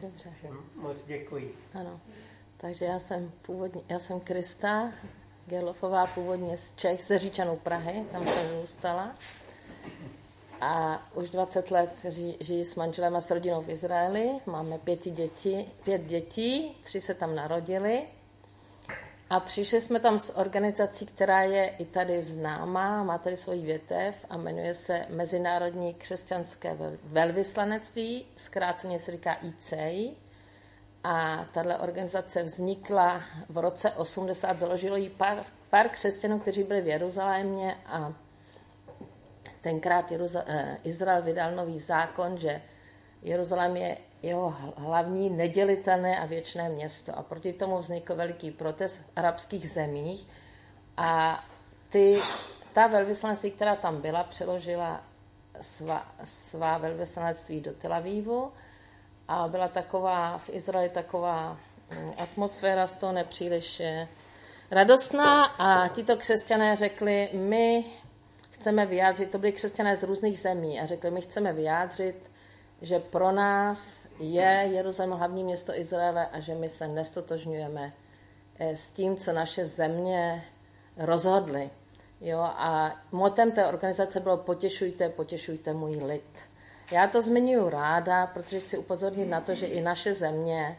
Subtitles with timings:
[0.00, 0.32] Dobře.
[0.74, 1.54] Moc děkuji.
[1.74, 2.00] Ano.
[2.56, 4.92] Takže já jsem původně, já jsem Krista
[5.46, 9.14] Gerlofová, původně z Čech, ze Říčanů Prahy, tam jsem zůstala.
[10.60, 14.30] A už 20 let ži, žijí s manželem a s rodinou v Izraeli.
[14.46, 18.06] Máme pěti děti, pět dětí, tři se tam narodili.
[19.30, 24.26] A přišli jsme tam s organizací, která je i tady známá, má tady svoji větev
[24.30, 30.16] a jmenuje se Mezinárodní křesťanské velvyslanectví, zkráceně se říká ICEI.
[31.04, 36.86] A tahle organizace vznikla v roce 80, založilo ji pár, pár křesťanů, kteří byli v
[36.86, 38.12] Jeruzalémě a
[39.60, 42.62] tenkrát Jeruza, eh, Izrael vydal nový zákon, že
[43.22, 47.18] Jeruzalém je jeho hlavní nedělitelné a věčné město.
[47.18, 50.26] A proti tomu vznikl veliký protest v arabských zemích.
[50.96, 51.44] A
[51.88, 52.20] ty,
[52.72, 55.02] ta velvyslanectví, která tam byla, přeložila
[55.60, 58.52] svá, svá velvyslanectví do Tel Avivu.
[59.28, 61.58] A byla taková v Izraeli taková
[61.90, 64.08] mm, atmosféra z toho nepříliš eh,
[64.70, 65.44] radostná.
[65.44, 67.84] A tito křesťané řekli, my
[68.50, 72.27] chceme vyjádřit, to byli křesťané z různých zemí a řekli, my chceme vyjádřit,
[72.82, 77.92] že pro nás je Jeruzalém hlavní město Izraele a že my se nestotožňujeme
[78.58, 80.44] eh, s tím, co naše země
[80.96, 81.70] rozhodly.
[82.20, 86.38] Jo, a motem té organizace bylo potěšujte, potěšujte můj lid.
[86.90, 90.78] Já to zmiňuji ráda, protože chci upozornit na to, že i naše země,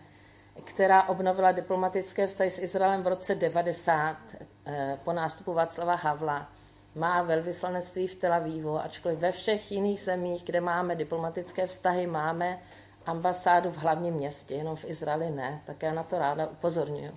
[0.63, 4.17] která obnovila diplomatické vztahy s Izraelem v roce 90
[4.66, 6.50] eh, po nástupu Václava Havla,
[6.95, 12.59] má velvyslanectví v Tel Avivu, ačkoliv ve všech jiných zemích, kde máme diplomatické vztahy, máme
[13.06, 17.12] ambasádu v hlavním městě, jenom v Izraeli ne, tak já na to ráda upozorňuji.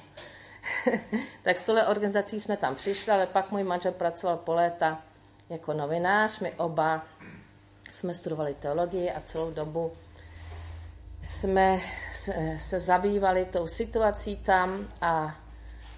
[1.43, 5.03] tak s tohle organizací jsme tam přišli, ale pak můj manžel pracoval po léta
[5.51, 7.05] jako novinář, my oba
[7.91, 9.93] jsme studovali teologii a celou dobu
[11.23, 11.81] jsme
[12.59, 15.37] se zabývali tou situací tam a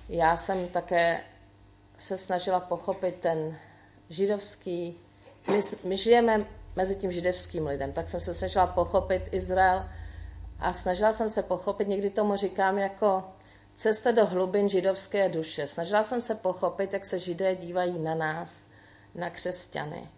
[0.09, 1.21] já jsem také
[1.99, 3.59] se snažila pochopit ten
[4.11, 4.99] židovský,
[5.51, 9.85] my, my žijeme mezi tím židovským lidem, tak jsem se snažila pochopit Izrael
[10.59, 13.25] a snažila jsem se pochopit, někdy tomu říkám jako
[13.75, 15.67] cesta do hlubin židovské duše.
[15.67, 18.65] Snažila jsem se pochopit, jak se židé dívají na nás,
[19.15, 20.09] na křesťany.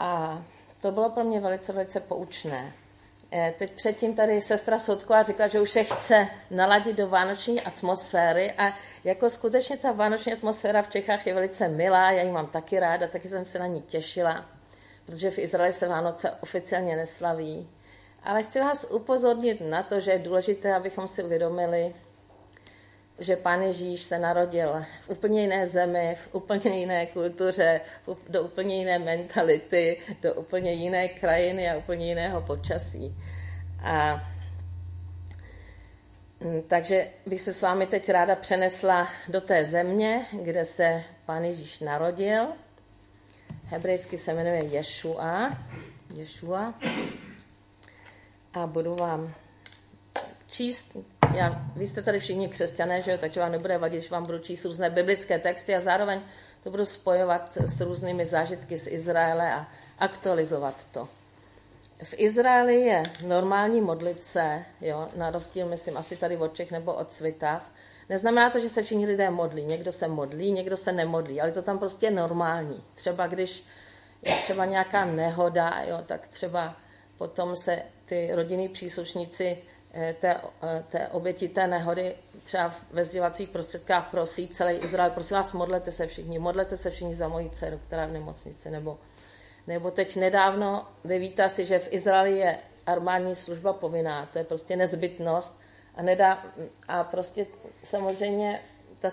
[0.00, 0.42] A
[0.80, 2.72] to bylo pro mě velice, velice poučné.
[3.32, 8.52] Eh, teď předtím tady sestra Sotková říkala, že už se chce naladit do vánoční atmosféry
[8.52, 12.80] a jako skutečně ta vánoční atmosféra v Čechách je velice milá, já ji mám taky
[12.80, 14.44] ráda, taky jsem se na ní těšila,
[15.06, 17.68] protože v Izraeli se Vánoce oficiálně neslaví.
[18.22, 21.94] Ale chci vás upozornit na to, že je důležité, abychom si uvědomili,
[23.18, 27.80] že Pán Ježíš se narodil v úplně jiné zemi, v úplně jiné kultuře,
[28.28, 33.16] do úplně jiné mentality, do úplně jiné krajiny a úplně jiného počasí.
[33.82, 34.22] A
[36.40, 41.44] mm, takže bych se s vámi teď ráda přenesla do té země, kde se Pán
[41.44, 42.46] Ježíš narodil.
[43.64, 45.58] Hebrejsky se jmenuje Ješua.
[46.14, 46.74] Ješua.
[48.54, 49.34] A budu vám
[50.46, 50.96] číst
[51.34, 54.38] já, vy jste tady všichni křesťané, že jo, takže vám nebude vadit, že vám budu
[54.38, 56.20] číst různé biblické texty a zároveň
[56.62, 59.68] to budu spojovat s různými zážitky z Izraele a
[59.98, 61.08] aktualizovat to.
[62.02, 66.94] V Izraeli je normální modlit se, jo, na rozdíl, myslím, asi tady od Čech nebo
[66.94, 67.70] od Svitav.
[68.08, 69.64] Neznamená to, že se všichni lidé modlí.
[69.64, 72.84] Někdo se modlí, někdo se nemodlí, ale to tam prostě je normální.
[72.94, 73.64] Třeba když
[74.22, 76.76] je třeba nějaká nehoda, jo, tak třeba
[77.18, 79.58] potom se ty rodinní příslušníci
[80.20, 85.52] té, eh, té oběti té nehody třeba ve sdělacích prostředkách prosí celý Izrael, prosím vás,
[85.52, 88.98] modlete se všichni, modlete se všichni za moji dceru, která je v nemocnici, nebo,
[89.66, 94.44] nebo teď nedávno, vy víte si, že v Izraeli je armádní služba povinná, to je
[94.44, 95.60] prostě nezbytnost
[95.94, 96.44] a, nedá,
[96.88, 97.46] a prostě
[97.82, 98.60] samozřejmě
[98.98, 99.08] ta,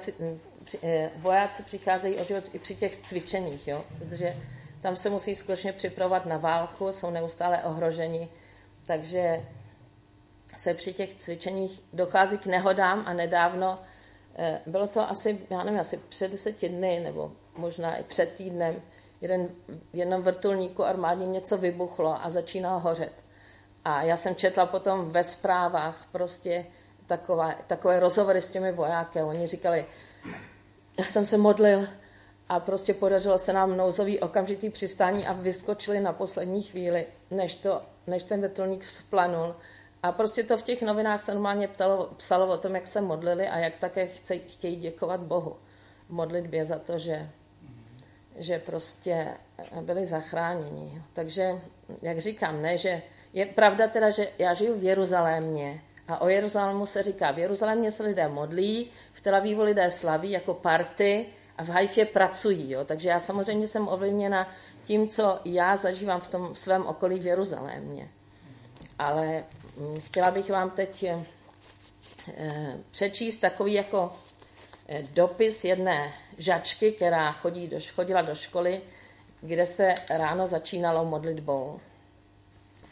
[0.84, 3.86] eh, vojáci přicházejí o život i při těch cvičeních, jo?
[3.98, 4.36] protože
[4.82, 8.30] tam se musí skutečně připravovat na válku, jsou neustále ohroženi,
[8.86, 9.46] takže
[10.58, 13.80] se při těch cvičeních dochází k nehodám a nedávno,
[14.36, 18.82] eh, bylo to asi, já nevím, asi před deseti dny nebo možná i před týdnem,
[19.22, 19.50] jeden,
[19.94, 23.14] v jednom vrtulníku armádním něco vybuchlo a začínalo hořet.
[23.86, 26.66] A já jsem četla potom ve zprávách prostě
[27.08, 29.22] takové, takové rozhovory s těmi vojáky.
[29.22, 29.86] Oni říkali,
[31.00, 31.88] já jsem se modlil
[32.50, 37.82] a prostě podařilo se nám nouzový okamžitý přistání a vyskočili na poslední chvíli, než, to,
[38.08, 39.56] než ten vrtulník splanul
[40.04, 43.48] a prostě to v těch novinách se normálně ptalo, psalo o tom, jak se modlili
[43.48, 45.56] a jak také chce, chtějí děkovat Bohu
[46.08, 47.30] v modlitbě za to, že,
[48.36, 49.28] že prostě
[49.82, 51.02] byli zachráněni.
[51.14, 51.62] Takže,
[52.02, 53.02] jak říkám, ne, že
[53.36, 57.92] Je pravda teda, že já žiju v Jeruzalémě a o Jeruzalému se říká, v Jeruzalémě
[57.92, 61.26] se lidé modlí, v Tel Avivu lidé slaví jako party
[61.58, 62.72] a v Haifě pracují.
[62.72, 62.86] Jo?
[62.86, 64.48] Takže já samozřejmě jsem ovlivněna
[64.84, 68.10] tím, co já zažívám v tom svém okolí v Jeruzalémě.
[69.00, 69.44] Ale
[70.00, 71.26] chtěla bych vám teď eh,
[72.92, 74.14] přečíst takový jako
[74.88, 78.82] eh, dopis jedné žačky, která chodí do, chodila do školy,
[79.42, 81.80] kde se ráno začínalo modlitbou.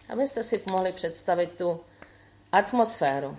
[0.09, 1.79] Abyste si mohli představit tu
[2.51, 3.37] atmosféru.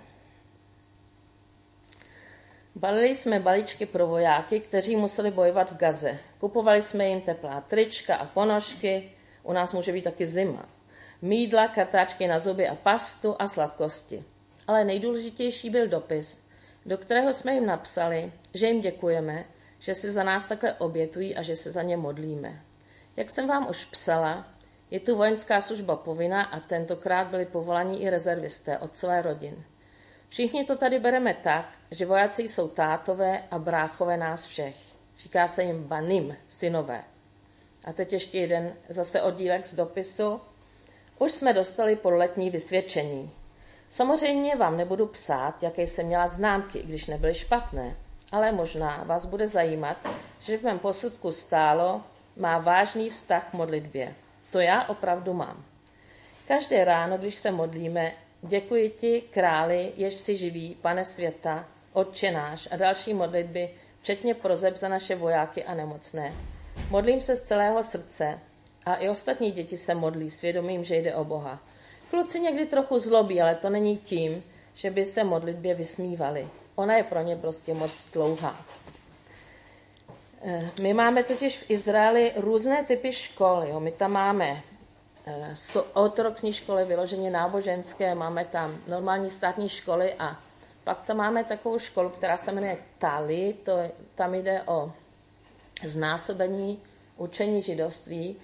[2.75, 6.19] Balili jsme balíčky pro vojáky, kteří museli bojovat v Gaze.
[6.39, 9.11] Kupovali jsme jim teplá trička a ponožky,
[9.43, 10.74] u nás může být taky zima.
[11.25, 14.23] Mídla, kartáčky na zuby a pastu a sladkosti.
[14.67, 16.41] Ale nejdůležitější byl dopis,
[16.85, 19.45] do kterého jsme jim napsali, že jim děkujeme,
[19.79, 22.61] že si za nás takhle obětují a že se za ně modlíme.
[23.17, 24.47] Jak jsem vám už psala,
[24.91, 29.63] je tu vojenská služba povinná a tentokrát byli povolaní i rezervisté od své rodin.
[30.29, 34.75] Všichni to tady bereme tak, že vojáci jsou tátové a bráchové nás všech.
[35.17, 37.03] Říká se jim banim, synové.
[37.85, 40.41] A teď ještě jeden zase oddílek z dopisu.
[41.19, 43.31] Už jsme dostali podletní vysvědčení.
[43.89, 47.95] Samozřejmě vám nebudu psát, jaké jsem měla známky, když nebyly špatné,
[48.31, 49.97] ale možná vás bude zajímat,
[50.39, 52.01] že v mém posudku stálo,
[52.37, 54.15] má vážný vztah k modlitbě.
[54.51, 55.65] To já opravdu mám.
[56.47, 62.67] Každé ráno, když se modlíme, děkuji ti, králi, jež si živí, pane světa, Otče náš
[62.71, 63.69] a další modlitby,
[64.01, 66.33] včetně prozeb za naše vojáky a nemocné.
[66.89, 68.39] Modlím se z celého srdce
[68.85, 71.59] a i ostatní děti se modlí svědomím, že jde o Boha.
[72.09, 74.43] Kluci někdy trochu zlobí, ale to není tím,
[74.73, 76.47] že by se modlitbě vysmívali.
[76.75, 78.65] Ona je pro ně prostě moc dlouhá.
[80.41, 83.63] Eh, my máme totiž v Izraeli různé typy škol.
[83.67, 83.79] Jo.
[83.79, 84.63] My tam máme
[85.27, 85.55] eh,
[85.93, 90.39] otrokní školy, vyloženě náboženské, máme tam normální státní školy a
[90.83, 93.77] pak tam máme takovou školu, která se jmenuje Tali, to,
[94.15, 94.91] tam jde o
[95.83, 96.81] znásobení
[97.17, 98.37] učení židovství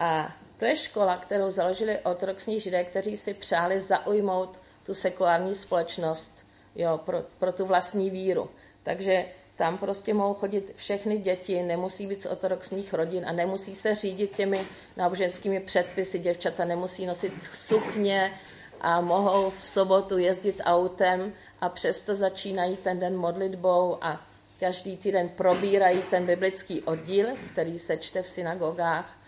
[0.00, 6.46] a to je škola, kterou založili otroční židé, kteří si přáli zaujmout tu sekulární společnost
[6.74, 8.50] jo, pro, pro tu vlastní víru.
[8.82, 9.24] Takže
[9.56, 14.36] tam prostě mohou chodit všechny děti, nemusí být z ortodoxních rodin a nemusí se řídit
[14.36, 14.66] těmi
[14.96, 16.18] náboženskými předpisy.
[16.18, 18.32] Děvčata nemusí nosit sukně
[18.80, 24.20] a mohou v sobotu jezdit autem a přesto začínají ten den modlitbou a
[24.60, 29.19] každý týden probírají ten biblický oddíl, který se čte v synagogách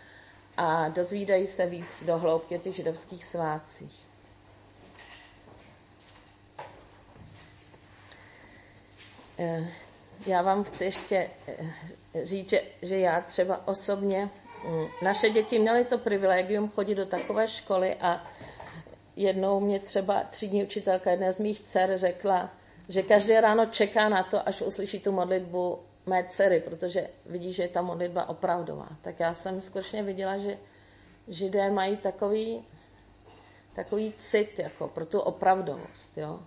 [0.57, 4.05] a dozvídají se víc do hloubky těch židovských svátcích.
[9.39, 9.69] Eh,
[10.27, 14.31] já vám chci ještě eh, říct, že, že já třeba osobně,
[14.65, 18.27] mm, naše děti měly to privilegium chodit do takové školy a
[19.17, 22.51] jednou mě třeba třídní učitelka jedné z mých dcer řekla,
[22.89, 27.63] že každé ráno čeká na to, až uslyší tu modlitbu mé dcery, protože vidí, že
[27.63, 28.89] je ta modlitba opravdová.
[29.03, 30.59] Tak já jsem skutečně viděla, že
[31.29, 32.65] židé mají takový,
[33.73, 36.19] takový cit jako pro tu opravdovost.
[36.19, 36.41] Jo.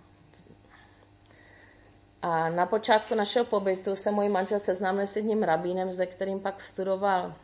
[2.22, 6.62] A na počátku našeho pobytu se můj manžel seznámil s jedním rabínem, se kterým pak
[6.62, 7.34] studoval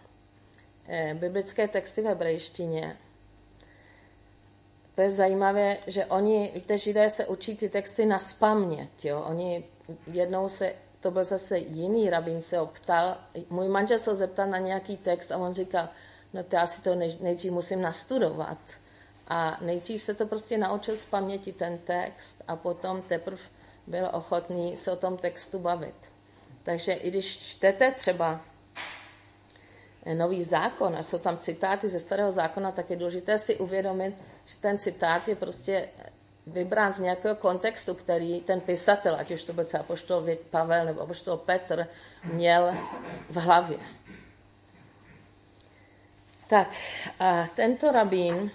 [0.88, 2.96] eh, biblické texty v hebrejštině.
[4.94, 9.24] To je zajímavé, že oni, víte, židé se učí ty texty na spaměť, jo.
[9.28, 9.64] Oni
[10.06, 13.16] jednou se, to byl zase jiný rabín, se optal,
[13.50, 15.88] můj manžel se zeptal na nějaký text a on říkal,
[16.32, 18.58] no to já si to nejdřív musím nastudovat.
[19.28, 23.42] A nejdřív se to prostě naučil z paměti ten text a potom teprve
[23.86, 25.94] byl ochotný se o tom textu bavit.
[26.62, 28.40] Takže i když čtete třeba
[30.14, 34.56] nový zákon a jsou tam citáty ze starého zákona, tak je důležité si uvědomit, že
[34.58, 35.88] ten citát je prostě
[36.46, 41.00] vybrán z nějakého kontextu, který ten pisatel, ať už to byl třeba apoštol Pavel nebo
[41.00, 41.86] apoštol Petr,
[42.24, 42.74] měl
[43.30, 43.78] v hlavě.
[46.48, 46.68] Tak
[47.20, 48.50] a tento rabín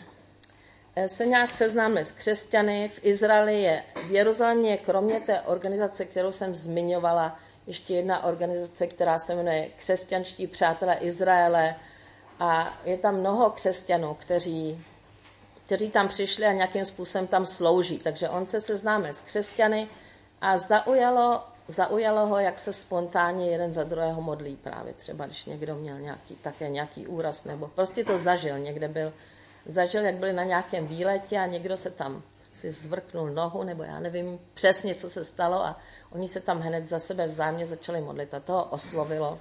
[0.99, 2.87] Eh, se nějak seznámili s křesťany.
[2.89, 9.19] V Izraeli je, v Jeruzalémě kromě té organizace, kterou jsem zmiňovala, ještě jedna organizace, která
[9.19, 11.75] se jmenuje Křesťanští přátelé Izraele
[12.39, 14.85] a je tam mnoho křesťanů, kteří,
[15.67, 17.99] kteří tam přišli a nějakým způsobem tam slouží.
[17.99, 19.87] Takže on se seznámil s křesťany
[20.41, 24.93] a zaujalo, zaujalo ho, jak se spontánně jeden za druhého modlí právě.
[24.93, 29.13] Třeba když někdo měl nějaký, také nějaký úraz nebo prostě to zažil, někde byl
[29.65, 33.99] zažil, jak byli na nějakém výletě a někdo se tam si zvrknul nohu, nebo já
[33.99, 35.79] nevím přesně, co se stalo a
[36.11, 39.39] oni se tam hned za sebe vzájemně začali modlit a toho oslovilo.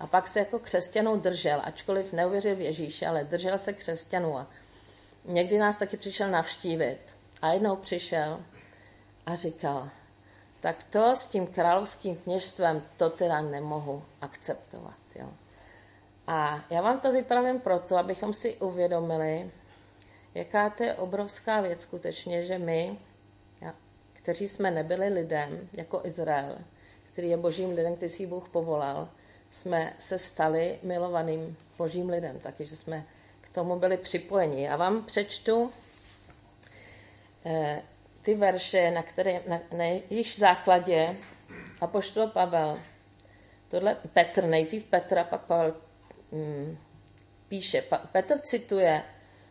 [0.00, 4.46] A pak se jako křesťanou držel, ačkoliv neuvěřil v Ježíše, ale držel se křesťanů a
[5.24, 6.98] někdy nás taky přišel navštívit.
[7.42, 8.40] A jednou přišel
[9.26, 9.88] a říkal,
[10.60, 15.00] tak to s tím královským kněžstvem, to teda nemohu akceptovat.
[15.14, 15.28] Jo.
[16.26, 19.50] A já vám to vypravím proto, abychom si uvědomili,
[20.34, 22.98] jaká to je obrovská věc skutečně, že my,
[24.12, 26.58] kteří jsme nebyli lidem, jako Izrael,
[27.12, 29.08] který je božím lidem, který si Bůh povolal,
[29.50, 33.04] jsme se stali milovaným božím lidem, taky, že jsme
[33.52, 34.62] tomu byli připojeni.
[34.62, 35.72] Já vám přečtu
[37.46, 37.82] eh,
[38.22, 41.16] ty verše, na, které, na, na jejich základě
[41.80, 42.80] apoštol Pavel,
[43.68, 45.74] tohle Petr, nejdřív Petr a pak Pavel
[46.32, 46.78] mm,
[47.48, 47.82] píše.
[47.82, 49.02] Pa, Petr cituje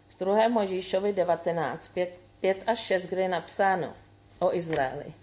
[0.09, 0.47] z 2.
[0.47, 3.93] Možíšovi 19, 5, 5 až 6, kde je napsáno
[4.39, 5.13] o Izraeli.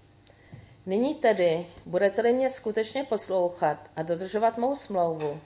[0.86, 5.40] Nyní tedy, budete-li mě skutečně poslouchat a dodržovat mou smlouvu,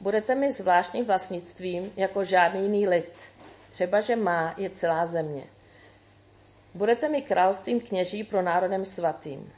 [0.00, 3.12] budete mi zvláštním vlastnictvím jako žádný jiný lid,
[3.70, 5.44] třeba že má je celá země.
[6.74, 9.52] Budete mi královstvím kněží pro národem svatým.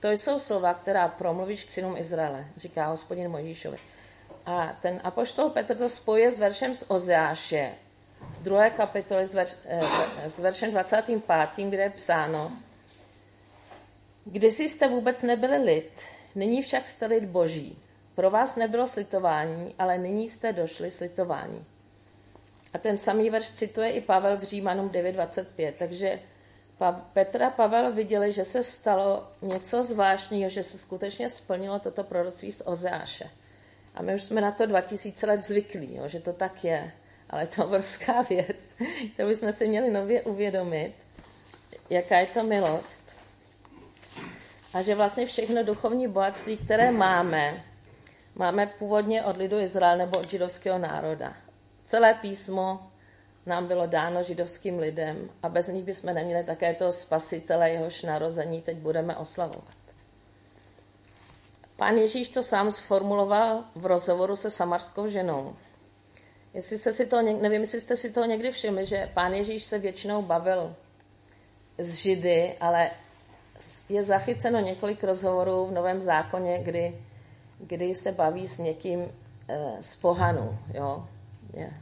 [0.00, 3.76] To jsou slova, která promluvíš k synům Izraele, říká hospodin Mojžíšovi.
[4.46, 7.74] A ten apoštol Petr to spojuje s veršem z Ozeáše,
[8.32, 9.80] z druhé kapitoly s, verš, eh,
[10.30, 12.52] s veršem 25., kde je psáno,
[14.26, 16.02] Kdysi jste vůbec nebyli lid,
[16.34, 17.78] nyní však jste lid boží.
[18.14, 21.64] Pro vás nebylo slitování, ale nyní jste došli slitování.
[22.72, 25.72] A ten samý verš cituje i Pavel v Římanům 9.25.
[25.78, 26.20] Takže
[27.12, 32.52] Petra a Pavel viděli, že se stalo něco zvláštního, že se skutečně splnilo toto proroctví
[32.52, 33.30] z Ozeáše.
[33.94, 36.92] A my už jsme na to 2000 let zvyklí, jo, že to tak je.
[37.30, 38.76] Ale je to obrovská věc,
[39.14, 40.92] kterou bychom si měli nově uvědomit,
[41.90, 43.02] jaká je to milost.
[44.74, 47.64] A že vlastně všechno duchovní bohatství, které máme,
[48.34, 51.34] máme původně od lidu Izrael nebo od židovského národa.
[51.86, 52.90] Celé písmo
[53.46, 58.62] nám bylo dáno židovským lidem a bez nich bychom neměli také toho spasitele, jehož narození
[58.62, 59.74] teď budeme oslavovat.
[61.76, 65.56] Pán Ježíš to sám sformuloval v rozhovoru se samarskou ženou.
[66.54, 69.78] Jestli jste si to, nevím, jestli jste si to někdy všimli, že pán Ježíš se
[69.78, 70.76] většinou bavil
[71.78, 72.90] s Židy, ale
[73.88, 76.98] je zachyceno několik rozhovorů v Novém zákoně, kdy,
[77.58, 79.00] kdy se baví s někým
[79.48, 80.58] e, z pohanu.
[80.74, 81.08] Jo?
[81.52, 81.72] Je.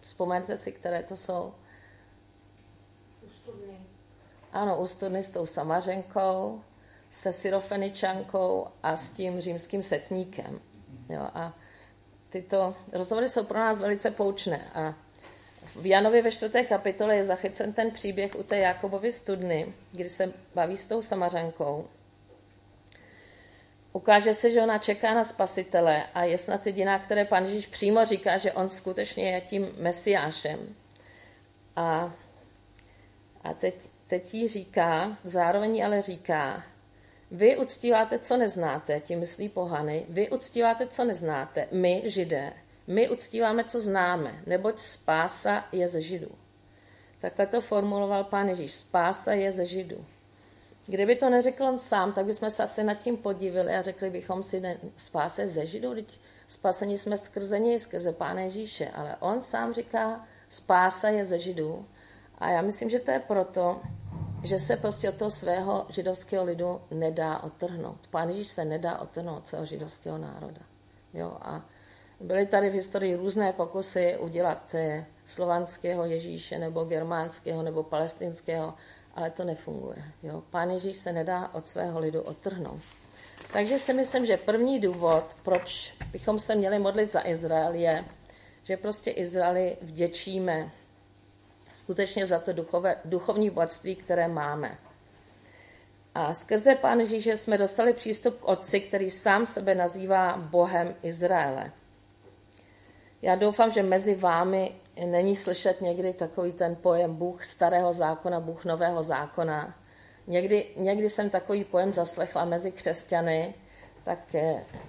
[0.00, 1.54] Vzpomeňte si, které to jsou?
[3.26, 3.78] Ústudny.
[4.52, 6.60] Ano, ústudny s tou samařenkou,
[7.10, 10.60] se syrofeničankou a s tím římským setníkem.
[11.08, 11.28] Jo?
[11.34, 11.52] A
[12.30, 14.70] tyto rozhovory jsou pro nás velice poučné.
[14.74, 14.94] A
[15.76, 20.32] v Janovi ve čtvrté kapitole je zachycen ten příběh u té Jakobovy studny, kdy se
[20.54, 21.88] baví s tou samařenkou.
[23.96, 28.04] Ukáže se, že ona čeká na spasitele a je snad jediná, které pan Ježíš přímo
[28.04, 30.74] říká, že on skutečně je tím mesiášem.
[31.76, 32.14] A,
[33.44, 33.74] a teď,
[34.06, 36.64] teď jí říká, zároveň ale říká,
[37.30, 42.52] vy uctíváte, co neznáte, tím myslí pohany, vy uctíváte, co neznáte, my, židé,
[42.86, 46.30] my uctíváme, co známe, neboť spása je ze Židů.
[47.20, 48.74] Takhle to formuloval pán Ježíš.
[48.74, 50.04] Spása je ze Židů.
[50.86, 54.42] Kdyby to neřekl on sám, tak bychom se asi nad tím podívali a řekli bychom
[54.42, 58.88] si, ne, spása je ze Židů, teď spasení jsme skrze něj, skrze pána Ježíše.
[58.88, 61.86] Ale on sám říká, spása je ze Židů.
[62.38, 63.80] A já myslím, že to je proto,
[64.42, 68.06] že se prostě od toho svého židovského lidu nedá otrhnout.
[68.10, 70.60] Pán Ježíš se nedá otrhnout od svého židovského národa.
[71.14, 71.64] Jo, a
[72.20, 78.74] Byly tady v historii různé pokusy udělat eh, slovanského Ježíše nebo germánského nebo palestinského,
[79.14, 80.04] ale to nefunguje.
[80.22, 80.42] Jo?
[80.50, 82.80] Pán Ježíš se nedá od svého lidu odtrhnout.
[83.52, 88.04] Takže si myslím, že první důvod, proč bychom se měli modlit za Izrael, je,
[88.64, 90.70] že prostě Izraeli vděčíme
[91.72, 94.78] skutečně za to duchové, duchovní bohatství, které máme.
[96.14, 101.72] A skrze Pán Ježíše jsme dostali přístup k Otci, který sám sebe nazývá Bohem Izraele.
[103.22, 108.64] Já doufám, že mezi vámi není slyšet někdy takový ten pojem Bůh starého zákona, Bůh
[108.64, 109.74] nového zákona.
[110.26, 113.54] Někdy, někdy jsem takový pojem zaslechla mezi křesťany,
[114.02, 114.18] tak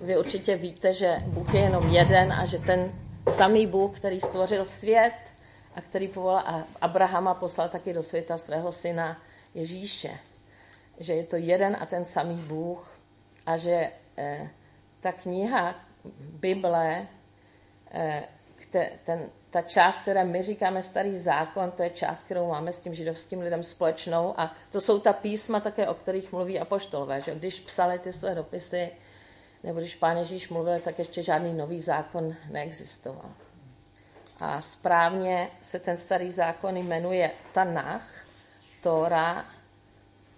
[0.02, 2.94] vy určitě víte, že Bůh je jenom jeden a že ten
[3.36, 5.14] samý Bůh, který stvořil svět
[5.76, 9.22] a který povolal Abrahama, poslal taky do světa svého syna
[9.54, 10.18] Ježíše.
[11.00, 12.92] Že je to jeden a ten samý Bůh
[13.46, 14.50] a že eh,
[15.00, 15.76] ta kniha
[16.20, 17.08] Bible
[17.96, 18.24] Eh,
[19.06, 22.94] ten, ta část, které my říkáme starý zákon, to je část, kterou máme s tím
[22.94, 27.60] židovským lidem společnou a to jsou ta písma také, o kterých mluví apoštolové, že když
[27.60, 28.92] psali ty své dopisy,
[29.64, 33.32] nebo když pán Ježíš mluvil, tak ještě žádný nový zákon neexistoval.
[34.40, 38.26] A správně se ten starý zákon jmenuje Tanach,
[38.82, 39.46] Tóra,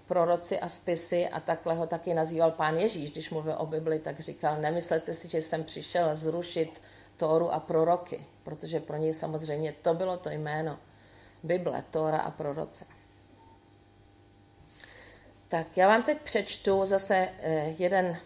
[0.07, 4.19] proroci a spisy a takhle ho taky nazýval pán Ježíš, když mluvil o Bibli, tak
[4.19, 6.81] říkal, nemyslete si, že jsem přišel zrušit
[7.17, 10.77] Tóru a proroky, protože pro něj samozřejmě to bylo to jméno
[11.43, 12.85] Bible, Tóra a proroce.
[15.47, 18.17] Tak já vám teď přečtu zase eh, jeden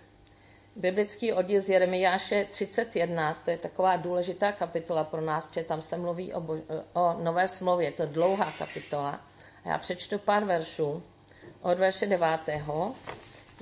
[0.76, 5.98] biblický oddíl z Jeremiáše 31, to je taková důležitá kapitola pro nás, protože tam se
[5.98, 9.22] mluví o, bož- o nové smlouvě, je to dlouhá kapitola.
[9.66, 11.04] A já přečtu pár veršů
[11.62, 12.40] od verše 9.,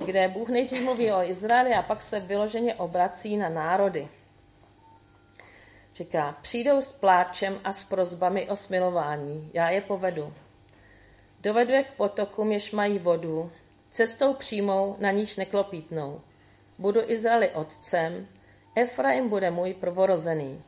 [0.04, 4.08] kde Bůh nejdřív mluví o Izraeli a pak se vyloženě obrací na národy.
[6.00, 10.34] Říká, přijdou s pláčem a s prozbami o smilování, já je povedu.
[11.40, 13.52] Dovedu je k potokům, jež mají vodu,
[13.90, 16.20] cestou přímou, na níž neklopítnou.
[16.78, 18.26] Budu Izraeli otcem,
[18.74, 20.62] Efraim bude můj prvorozený.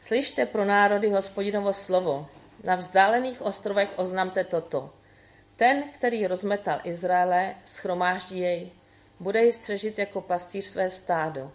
[0.00, 2.26] Slyšte pro národy hospodinovo slovo,
[2.64, 4.90] na vzdálených ostrovech oznamte toto.
[5.56, 8.70] Ten, který rozmetal Izraele, schromáždí jej,
[9.20, 11.52] bude ji střežit jako pastýř své stádo.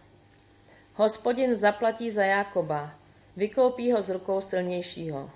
[0.93, 3.00] Hospodin zaplatí za Jákoba,
[3.35, 5.29] vykoupí ho z rukou silnějšího.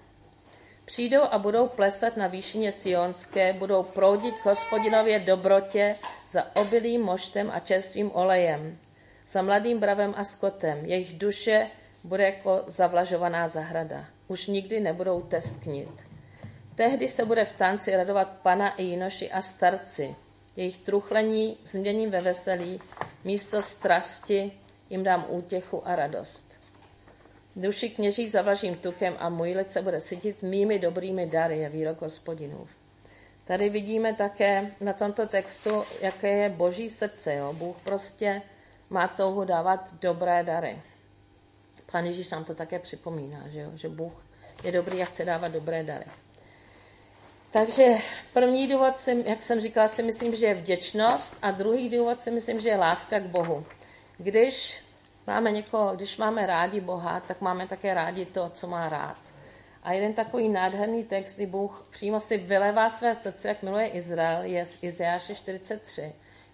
[0.86, 5.96] Přijdou a budou plesat na výšině Sionské, budou proudit k hospodinově dobrotě
[6.30, 8.78] za obilým moštem a čerstvým olejem,
[9.28, 10.86] za mladým bravem a skotem.
[10.86, 11.68] Jejich duše
[12.04, 14.06] bude jako zavlažovaná zahrada.
[14.28, 15.90] Už nikdy nebudou tesknit.
[16.76, 20.16] Tehdy se bude v tanci radovat pana i jinoši a starci.
[20.56, 22.82] Jejich truchlení změním ve veselí,
[23.24, 24.52] místo strasti
[24.90, 26.45] jim dám útěchu a radost.
[27.56, 32.02] Duši kněží zavlažím tukem a můj lid se bude sytit mými dobrými dary, je výrok
[32.02, 32.70] hospodinův.
[33.46, 37.36] Tady vidíme také na tomto textu, jaké je boží srdce.
[37.36, 37.54] Jo?
[37.54, 38.42] Bůh prostě
[38.90, 40.82] má touhu dávat dobré dary.
[41.92, 43.72] Pán Ježíš nám to také připomíná, že, jo?
[43.76, 44.26] že Bůh
[44.64, 46.06] je dobrý a chce dávat dobré dary.
[47.52, 47.96] Takže
[48.34, 52.32] první důvod, si, jak jsem říkala, si myslím, že je vděčnost a druhý důvod si
[52.32, 53.66] myslím, že je láska k Bohu.
[54.18, 54.85] Když
[55.28, 59.18] máme někoho, když máme rádi Boha, tak máme také rádi to, co má rád.
[59.84, 64.44] A jeden takový nádherný text, kdy Bůh přímo si vylevá své srdce, jak miluje Izrael,
[64.44, 66.02] je z Izajáše 43.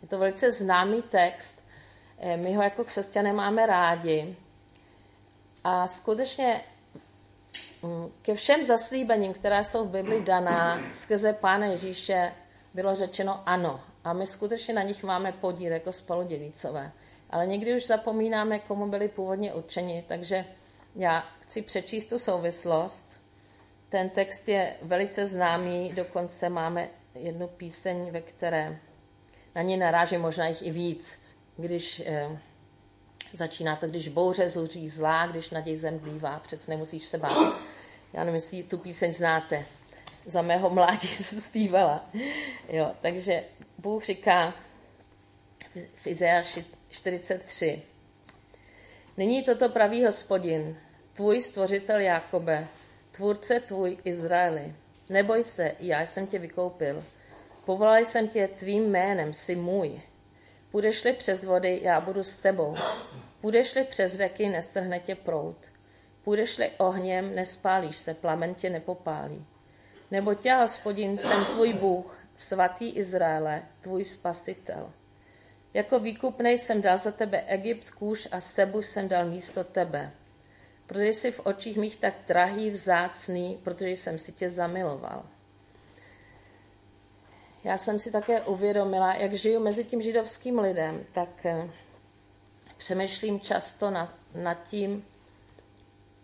[0.02, 1.64] Je to velice známý text,
[2.18, 4.36] eh, my ho jako křesťané máme rádi.
[5.64, 6.62] A skutečně
[7.84, 12.34] mm, ke všem zaslíbením, které jsou v Bibli daná skrze Pána Ježíše,
[12.74, 13.80] bylo řečeno ano.
[14.04, 16.92] A my skutečně na nich máme podíl jako spoludělícové.
[17.32, 20.46] Ale někdy už zapomínáme, komu byli původně určeni, takže
[20.96, 23.22] já chci přečíst tu souvislost.
[23.90, 28.80] Ten text je velice známý, dokonce máme jednu píseň, ve které
[29.56, 31.20] na ní naráží možná jich i víc.
[31.58, 32.40] Když eh,
[33.34, 37.56] začíná to, když bouře zuří zlá, když naděj zem bývá, přece nemusíš se bát.
[38.14, 39.66] Já nevím, jestli tu píseň znáte.
[40.26, 42.10] Za mého mládí se zpívala.
[42.70, 43.44] Jo, takže
[43.78, 44.54] Bůh říká
[45.96, 47.82] v Izajáši 43.
[49.18, 50.78] Nyní toto praví hospodin,
[51.14, 52.68] tvůj stvořitel Jákobe,
[53.12, 54.74] tvůrce tvůj Izraeli.
[55.10, 57.04] Neboj se, já jsem tě vykoupil.
[57.66, 60.02] Povolal jsem tě tvým jménem, jsi můj.
[60.72, 62.76] Půjdeš-li přes vody, já budu s tebou.
[63.42, 65.58] Půjdeš-li přes řeky, nestrhne tě prout.
[66.24, 69.46] Půjdeš-li ohněm, nespálíš se, plamen tě nepopálí.
[70.12, 74.92] Nebo tě, hospodin, jsem tvůj Bůh, svatý Izraele, tvůj spasitel.
[75.74, 80.12] Jako výkupnej jsem dal za tebe Egypt, kůž a Sebu jsem dal místo tebe.
[80.86, 85.24] Protože jsi v očích mých tak drahý, vzácný, protože jsem si tě zamiloval.
[87.64, 91.70] Já jsem si také uvědomila, jak žiju mezi tím židovským lidem, tak eh,
[92.78, 95.06] přemýšlím často nad, nad tím,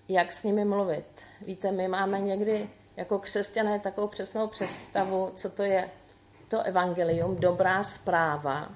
[0.08, 1.06] jak s nimi mluvit.
[1.42, 5.90] Víte, my máme někdy jako křesťané takovou přesnou představu, co to je
[6.48, 8.70] to evangelium, dobrá zpráva,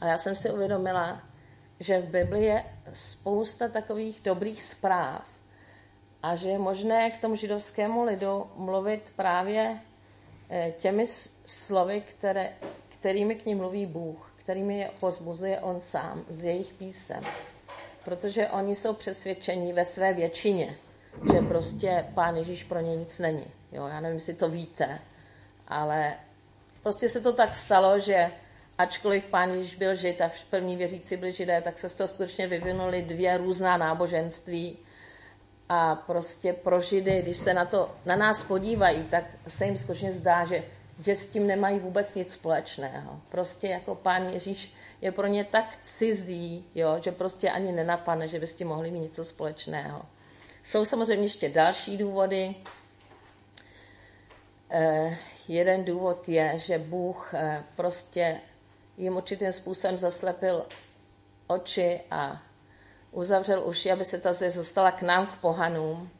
[0.00, 1.22] a já jsem si uvědomila,
[1.80, 5.24] že v Biblii je spousta takových dobrých zpráv
[6.22, 9.78] a že je možné k tomu židovskému lidu mluvit právě
[10.50, 11.06] eh, těmi
[11.46, 12.52] slovy, které,
[12.88, 17.20] kterými k ním mluví Bůh, kterými je pozbuzuje On sám z jejich písem.
[18.04, 20.76] Protože oni jsou přesvědčení ve své většině,
[21.32, 23.44] že prostě Pán Ježíš pro ně nic není.
[23.72, 24.98] Jo, já nevím, jestli to víte,
[25.68, 26.14] ale
[26.82, 28.30] prostě se to tak stalo, že
[28.78, 32.46] ačkoliv pán Ježíš byl žid a první věřící byli židé, tak se z toho skutečně
[32.46, 34.78] vyvinuly dvě různá náboženství.
[35.68, 40.12] A prostě pro židy, když se na, to, na nás podívají, tak se jim skutečně
[40.12, 40.64] zdá, že,
[41.00, 43.20] že s tím nemají vůbec nic společného.
[43.28, 48.40] Prostě jako pán Ježíš je pro ně tak cizí, jo, že prostě ani nenapadne, že
[48.40, 50.02] by s tím mohli mít něco společného.
[50.62, 52.54] Jsou samozřejmě ještě další důvody.
[54.70, 58.40] Eh, jeden důvod je, že Bůh eh, prostě
[58.98, 60.66] jim určitým způsobem zaslepil
[61.46, 62.42] oči a
[63.10, 66.10] uzavřel uši, aby se ta zvěst dostala k nám, k pohanům.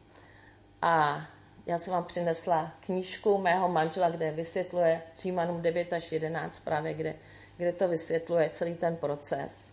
[0.82, 1.26] A
[1.66, 7.14] já jsem vám přinesla knížku mého manžela, kde vysvětluje Římanům 9 až 11 právě, kde,
[7.56, 9.70] kde to vysvětluje celý ten proces.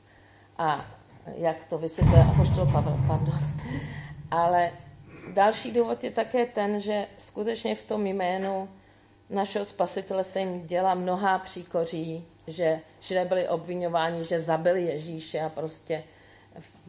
[0.58, 0.86] A
[1.36, 3.40] jak to vysvětluje Apoštol Pavel, pardon.
[4.32, 4.72] Ale
[5.34, 8.70] další důvod je také ten, že skutečně v tom jménu
[9.30, 15.50] našeho spasitele se jim dělá mnohá příkoří, že židé byli obvinováni, že zabili Ježíše a
[15.50, 16.04] prostě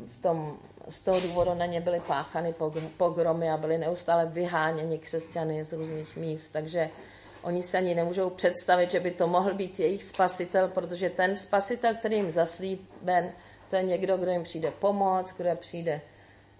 [0.07, 2.55] v tom, z toho důvodu na ně byly páchany
[2.97, 6.91] pogromy a byly neustále vyháněni křesťany z různých míst, takže
[7.43, 11.95] oni se ani nemůžou představit, že by to mohl být jejich spasitel, protože ten spasitel,
[11.95, 13.33] který jim zaslíben,
[13.71, 16.01] to je někdo, kdo jim přijde pomoct, kdo přijde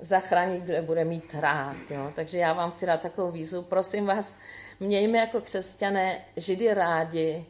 [0.01, 1.77] zachránit, kdo bude mít rád.
[1.91, 2.13] Jo.
[2.15, 3.63] Takže já vám chci dát takovou výzvu.
[3.63, 4.37] Prosím vás,
[4.81, 7.47] mějme jako křesťané židy rádi,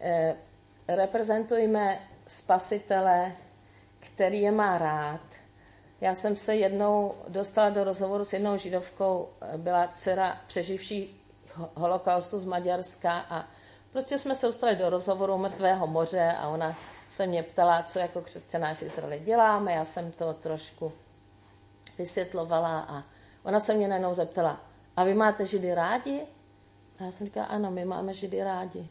[0.00, 0.34] eh,
[0.88, 3.32] reprezentujme spasitele,
[4.00, 5.20] který je má rád.
[6.00, 11.20] Já jsem se jednou dostala do rozhovoru s jednou židovkou, byla dcera přeživší
[11.74, 13.48] holokaustu z Maďarska a
[13.92, 16.76] prostě jsme se dostali do rozhovoru Mrtvého moře a ona
[17.08, 19.72] se mě ptala, co jako křesťané v Izraeli děláme.
[19.72, 20.92] Já jsem to trošku
[21.98, 23.04] vysvětlovala a
[23.42, 24.60] ona se mě najednou zeptala,
[24.96, 26.22] a vy máte židy rádi?
[26.98, 28.88] A já jsem říkala, ano, my máme židy rádi.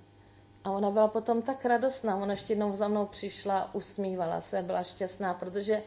[0.63, 4.83] A ona byla potom tak radostná, ona ještě jednou za mnou přišla, usmívala se, byla
[4.83, 5.83] šťastná, protože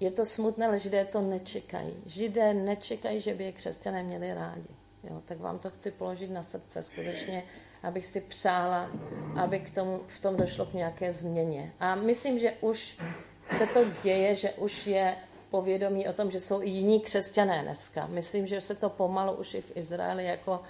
[0.00, 1.94] je to smutné, ale židé to nečekají.
[2.06, 4.68] Židé nečekají, že by je křesťané měli rádi.
[5.04, 7.44] Jo, tak vám to chci položit na srdce skutečně,
[7.82, 8.90] abych si přála,
[9.36, 11.72] aby k tomu, v tom došlo k nějaké změně.
[11.80, 12.98] A myslím, že už
[13.58, 15.16] se to děje, že už je
[15.50, 18.06] povědomí o tom, že jsou i jiní křesťané dneska.
[18.06, 20.62] Myslím, že se to pomalu už i v Izraeli jako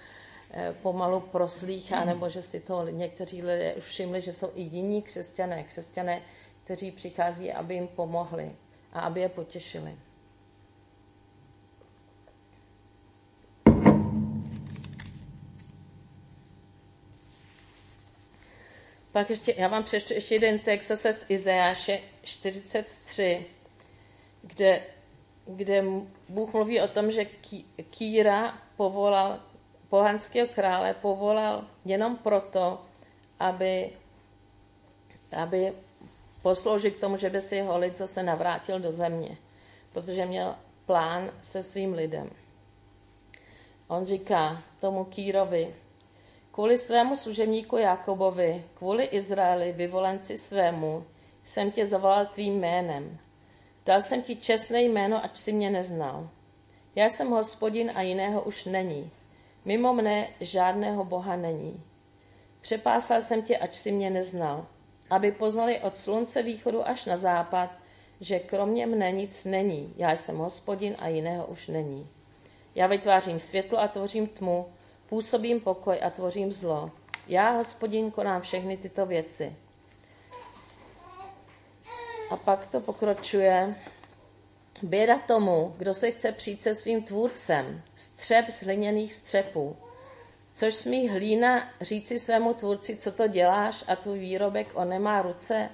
[0.83, 6.23] pomalu proslýchá, nebo že si to někteří lidé všimli, že jsou i jiní křesťané, křesťané,
[6.65, 8.57] kteří přichází, aby jim pomohli
[8.93, 9.97] a aby je potěšili.
[19.13, 23.47] Pak ještě, já vám přečtu ještě jeden text zase z Izajáše 43,
[24.43, 24.83] kde,
[25.47, 25.85] kde
[26.29, 27.25] Bůh mluví o tom, že
[27.91, 29.41] Kýra povolal
[29.88, 32.81] pohanského krále povolal jenom proto,
[33.40, 33.90] aby,
[35.37, 35.72] aby
[36.42, 39.37] posloužil k tomu, že by si jeho lid zase navrátil do země,
[39.92, 40.55] protože měl
[40.87, 42.31] plán se svým lidem.
[43.88, 45.74] On říká tomu Kýrovi,
[46.53, 51.05] kvůli svému služebníku Jakobovi, kvůli Izraeli, vyvolenci svému,
[51.44, 53.18] jsem tě zavolal tvým jménem.
[53.87, 56.29] Dal jsem ti čestné jméno, ať si mě neznal.
[56.94, 59.11] Já jsem hospodin a jiného už není.
[59.68, 61.85] Mimo mne žádného Boha není.
[62.61, 64.66] Přepásal jsem tě, ač si mě neznal,
[65.11, 67.70] aby poznali od slunce východu až na západ,
[68.20, 69.94] že kromě mne nic není.
[69.96, 72.09] Já jsem hospodin a jiného už není.
[72.74, 74.72] Já vytvářím světlo a tvořím tmu,
[75.09, 76.90] působím pokoj a tvořím zlo.
[77.26, 79.57] Já, hospodin, konám všechny tyto věci.
[82.31, 83.74] A pak to pokročuje
[84.83, 89.77] Běda tomu, kdo se chce přijít se svým tvůrcem, střep z hliněných střepů,
[90.55, 95.71] což smí hlína říci svému tvůrci, co to děláš a tvůj výrobek on nemá ruce.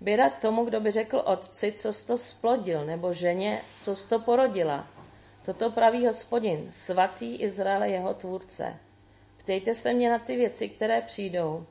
[0.00, 4.18] Běda tomu, kdo by řekl otci, co jsi to splodil, nebo ženě, co jsi to
[4.18, 4.86] porodila.
[5.44, 8.76] Toto praví hospodin, svatý Izraele jeho tvůrce.
[9.36, 11.66] Ptejte se mě na ty věci, které přijdou.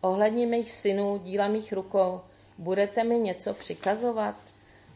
[0.00, 2.20] Ohledně mých synů, díla mých rukou,
[2.58, 4.47] budete mi něco přikazovat?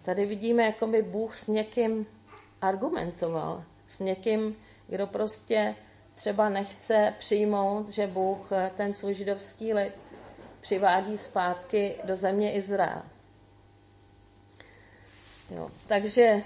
[0.03, 2.07] Tady vidíme, jako by Bůh s někým
[2.61, 4.57] argumentoval, s někým,
[4.89, 5.75] kdo prostě
[6.15, 9.93] třeba nechce přijmout, že Bůh eh, ten svůj židovský lid
[10.61, 13.03] přivádí zpátky do země Izrael.
[15.51, 16.43] Jo, takže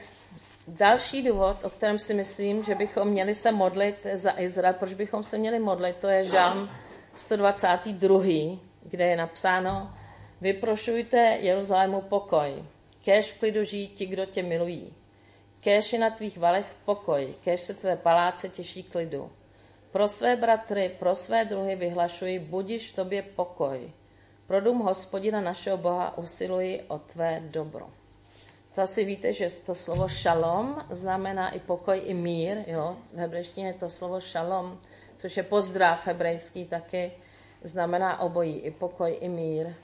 [0.69, 5.23] další důvod, o kterém si myslím, že bychom měli se modlit za Izrael, proč bychom
[5.23, 6.71] se měli modlit, to je žalm
[7.15, 9.95] 122, kde je napsáno
[10.41, 12.65] Vyprošujte Jeruzalému pokoj,
[13.07, 14.95] Kéž v klidu žijí ti, kdo tě milují.
[15.61, 19.31] Kéž je na tvých valech pokoj, kéž se tvé paláce těší klidu.
[19.91, 23.93] Pro své bratry, pro své druhy vyhlašuji, budiš v tobě pokoj.
[24.47, 27.91] Pro dům hospodina našeho Boha usiluji o tvé dobro.
[28.75, 32.65] To asi víte, že to slovo šalom znamená i pokoj, i mír.
[32.67, 32.97] Jo?
[33.15, 34.81] V hebrejštině je to slovo šalom,
[35.17, 37.13] což je pozdrav hebrejský taky,
[37.63, 39.75] znamená obojí, i pokoj, i mír.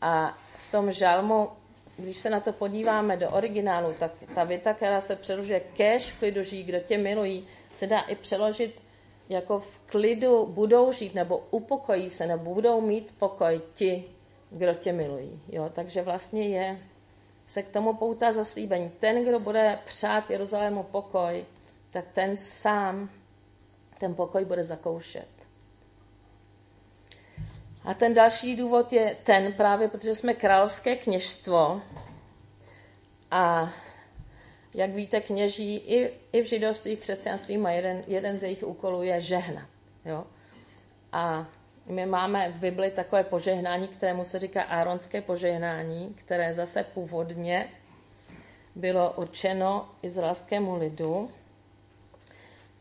[0.00, 1.61] A v tom žalmu
[2.02, 6.18] když se na to podíváme do originálu, tak ta věta, která se přeložuje kež v
[6.18, 8.80] klidu žijí, kdo tě milují, se dá i přeložit
[9.28, 14.04] jako v klidu budou žít, nebo upokojí se, nebo budou mít pokoj ti,
[14.50, 15.40] kdo tě milují.
[15.48, 15.70] Jo?
[15.72, 16.78] Takže vlastně je
[17.46, 18.90] se k tomu poutá zaslíbení.
[18.98, 21.44] Ten, kdo bude přát Jeruzalému pokoj,
[21.90, 23.10] tak ten sám
[23.98, 25.26] ten pokoj bude zakoušet.
[27.84, 31.82] A ten další důvod je ten právě, protože jsme královské kněžstvo
[33.30, 33.72] a
[34.74, 39.02] jak víte, kněží i, i v židovství, v křesťanství má jeden, jeden z jejich úkolů
[39.02, 39.68] je žehna.
[40.04, 40.24] Jo?
[41.12, 41.46] A
[41.86, 47.68] my máme v Bibli takové požehnání, kterému se říká áronské požehnání, které zase původně
[48.74, 51.30] bylo určeno izraelskému lidu.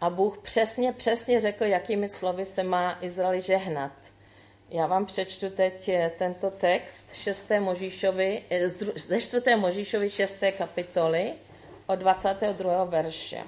[0.02, 3.92] A Bůh přesně, přesně řekl, jakými slovy se má Izraeli žehnat.
[4.74, 7.52] Já vám přečtu teď eh, tento text 6.
[7.60, 9.56] Možíšovi, eh, ze 4.
[9.56, 10.52] Možíšovi 6.
[10.52, 11.34] kapitoly
[11.88, 12.86] od 22.
[12.86, 13.44] verše.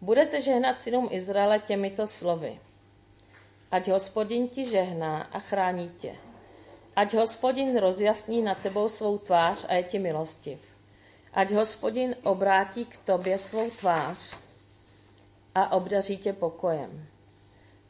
[0.00, 2.60] Budete žehnat synům Izraele těmito slovy.
[3.70, 6.16] Ať hospodin ti žehná a chrání tě.
[6.96, 10.60] Ať hospodin rozjasní na tebou svou tvář a je ti milostiv.
[11.32, 14.36] Ať hospodin obrátí k tobě svou tvář
[15.54, 17.13] a obdaří tě pokojem.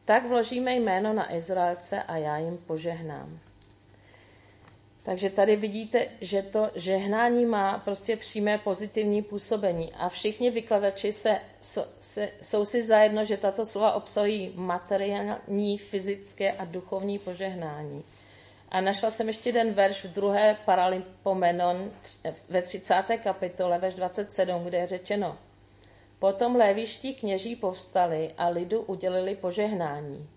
[0.04, 3.38] Tak vložíme jméno na Izraelce a já jim požehnám.
[5.02, 11.40] Takže tady vidíte, že to žehnání má prostě přímé pozitivní působení a všichni vykladači se,
[12.00, 18.04] se, jsou si zajedno, že tato slova obsahují materiální, fyzické a duchovní požehnání.
[18.68, 21.90] A našla jsem ještě jeden verš v druhé Paralipomenon
[22.48, 22.94] ve 30.
[23.22, 25.38] kapitole, verš 27, kde je řečeno
[26.24, 30.28] Potom léviští kněží povstali a lidu udělili požehnání.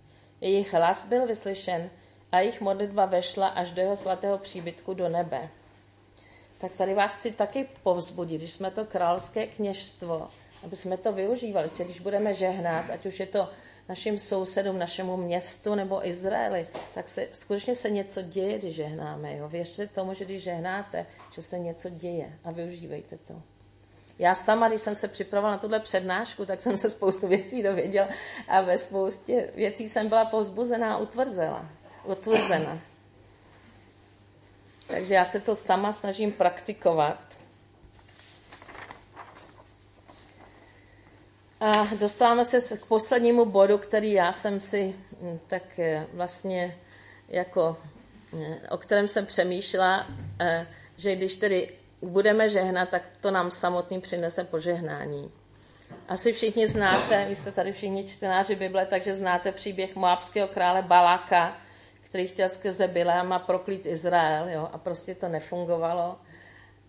[0.41, 1.89] Jejich hlas byl vyslyšen
[2.31, 5.49] a jejich modlitba vešla až do jeho svatého příbytku do nebe.
[6.57, 10.27] Tak tady vás chci taky povzbudit, když jsme to královské kněžstvo,
[10.63, 11.69] aby jsme to využívali.
[11.69, 13.49] Či když budeme žehnat, ať už je to
[13.89, 19.37] našim sousedům, našemu městu nebo Izraeli, tak se, skutečně se něco děje, když žehnáme.
[19.37, 19.47] Jo?
[19.47, 23.41] Věřte tomu, že když žehnáte, že se něco děje a využívejte to.
[24.19, 28.07] Já sama, když jsem se připravovala na tuhle přednášku, tak jsem se spoustu věcí dověděla
[28.47, 31.65] a ve spoustě věcí jsem byla povzbuzená a utvrzela
[32.07, 32.79] utvrzena.
[34.87, 37.19] Takže já se to sama snažím praktikovat.
[41.59, 46.77] A dostáváme se k poslednímu bodu, který já jsem si hm, tak eh, vlastně
[47.29, 47.77] jako,
[48.41, 50.07] eh, o kterém jsem přemýšlela,
[50.39, 51.69] eh, že když tedy
[52.01, 55.31] budeme žehnat, tak to nám samotný přinese požehnání.
[56.07, 61.57] Asi všichni znáte, vy jste tady všichni čtenáři Bible, takže znáte příběh moabského krále Baláka,
[62.01, 66.17] který chtěl skrze Bileama proklít Izrael, jo, a prostě to nefungovalo.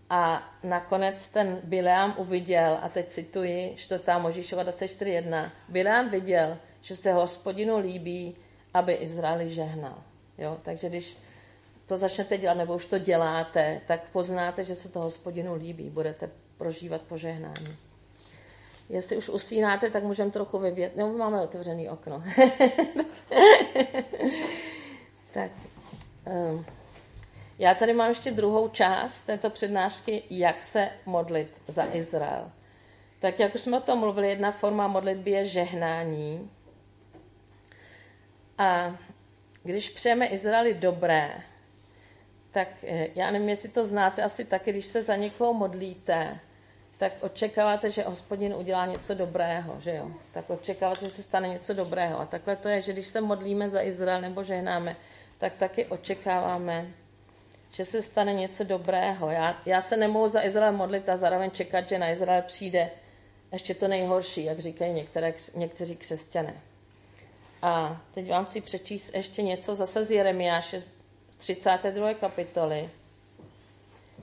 [0.09, 4.03] A nakonec ten Bileam uviděl, a teď cituji 4.
[4.17, 8.35] Možíšova 24.1, Bileam viděl, že se hospodinu líbí,
[8.73, 10.03] aby Izraeli žehnal.
[10.37, 10.57] Jo?
[10.61, 11.17] Takže když
[11.89, 16.29] to začnete dělat, nebo už to děláte, tak poznáte, že se to hospodinu líbí, budete
[16.57, 17.77] prožívat požehnání.
[18.89, 20.97] Jestli už usínáte, tak můžeme trochu vyvět.
[20.97, 22.23] No, máme otevřený okno.
[25.33, 25.51] Tak,
[26.51, 26.65] um,
[27.59, 32.51] já tady mám ještě druhou část této přednášky, jak se modlit za Izrael.
[33.19, 36.51] Tak jak už jsme o tom mluvili, jedna forma modlitby je žehnání.
[38.57, 38.97] A
[39.63, 41.43] když přejeme Izraeli dobré,
[42.51, 46.39] tak eh, já nevím, jestli to znáte asi taky, když se za někoho modlíte,
[46.97, 50.11] tak očekáváte, že hospodin udělá něco dobrého, že jo?
[50.31, 52.19] Tak očekáváte, že se stane něco dobrého.
[52.19, 54.95] A takhle to je, že když se modlíme za Izrael nebo žehnáme,
[55.37, 56.87] tak taky očekáváme,
[57.71, 59.29] že se stane něco dobrého.
[59.29, 62.89] Já, já se nemohu za Izrael modlit a zároveň čekat, že na Izrael přijde
[63.51, 66.53] ještě to nejhorší, jak říkají některé, někteří křesťané.
[67.61, 70.79] A teď vám chci přečíst ještě něco zase z Jeremiáše
[71.39, 72.13] 32.
[72.13, 72.89] kapitoly,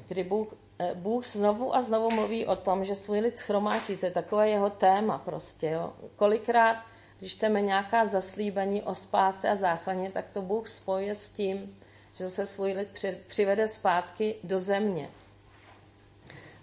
[0.09, 4.07] kdy Bůh, eh, Bůh znovu a znovu mluví o tom, že svůj lid schromáždí, to
[4.07, 5.67] je takové jeho téma prostě.
[5.71, 5.93] Jo.
[6.17, 6.77] Kolikrát
[7.19, 11.79] když čteme nějaká zaslíbení o spáse a záchraně, tak to Bůh spojuje s tím,
[12.15, 12.89] že se svůj lid
[13.27, 15.11] přivede zpátky do země.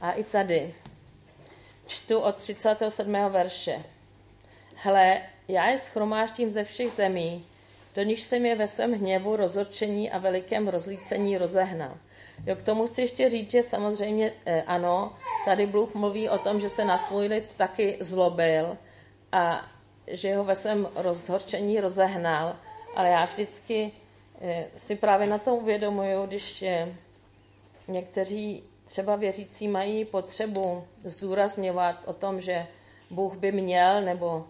[0.02, 0.76] A i tady
[1.88, 3.30] čtu od 37.
[3.30, 3.84] verše.
[4.76, 7.46] Hle, já je schromáždím ze všech zemí,
[7.95, 11.97] do níž jsem je ve svém hněvu, rozorčení a velikém rozlícení rozehnal.
[12.45, 15.13] Jo, k tomu chci ještě říct, že samozřejmě eh, ano,
[15.45, 18.77] tady Bůh mluví o tom, že se na svůj lid taky zlobil
[19.32, 19.67] a
[20.08, 22.56] že ho ve svém rozhorčení rozehnal,
[22.95, 23.91] ale já vždycky
[24.41, 26.95] eh, si právě na tom uvědomuju, když eh,
[27.88, 32.67] někteří třeba věřící mají potřebu zdůrazňovat o tom, že
[33.10, 34.45] Bůh by měl nebo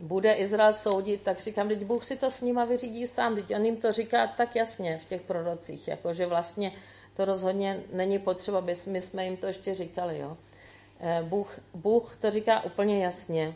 [0.00, 3.64] bude Izrael soudit, tak říkám, teď Bůh si to s nima vyřídí sám, teď on
[3.64, 6.72] jim to říká tak jasně v těch prorocích, jako že vlastně
[7.16, 10.18] to rozhodně není potřeba, aby my jsme jim to ještě říkali.
[10.18, 10.36] Jo.
[11.00, 13.54] Eh, Bůh, Bůh to říká úplně jasně,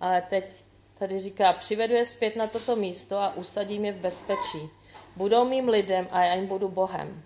[0.00, 0.64] ale teď
[0.98, 4.70] tady říká, přivedu je zpět na toto místo a usadím je v bezpečí.
[5.16, 7.22] Budou mým lidem a já jim budu Bohem.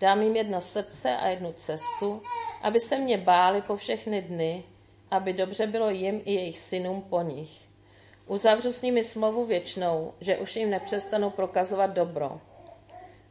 [0.00, 2.22] Dám jim jedno srdce a jednu cestu,
[2.62, 4.64] aby se mě báli po všechny dny,
[5.10, 7.65] aby dobře bylo jim i jejich synům po nich.
[8.26, 12.40] Uzavřu s nimi smlouvu věčnou, že už jim nepřestanu prokazovat dobro.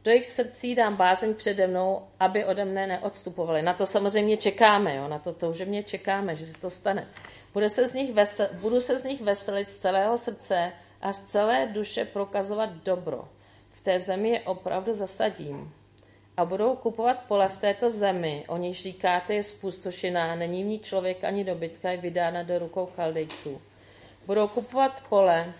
[0.04, 3.62] Do jejich srdcí dám bázeň přede mnou, aby ode mne neodstupovali.
[3.62, 5.08] Na to samozřejmě čekáme, jo?
[5.08, 7.08] na to toužebně čekáme, že se to stane.
[7.52, 11.24] Bude se z nich vesel, budu se z nich veselit z celého srdce a z
[11.24, 13.28] celé duše prokazovat dobro.
[13.70, 15.72] V té zemi je opravdu zasadím.
[16.36, 20.78] A budou kupovat pole v této zemi, o níž říkáte je spustošená, není v ní
[20.78, 23.60] člověk ani dobytka, je vydána do rukou kaldejců.
[24.26, 25.52] Budou kupovat pole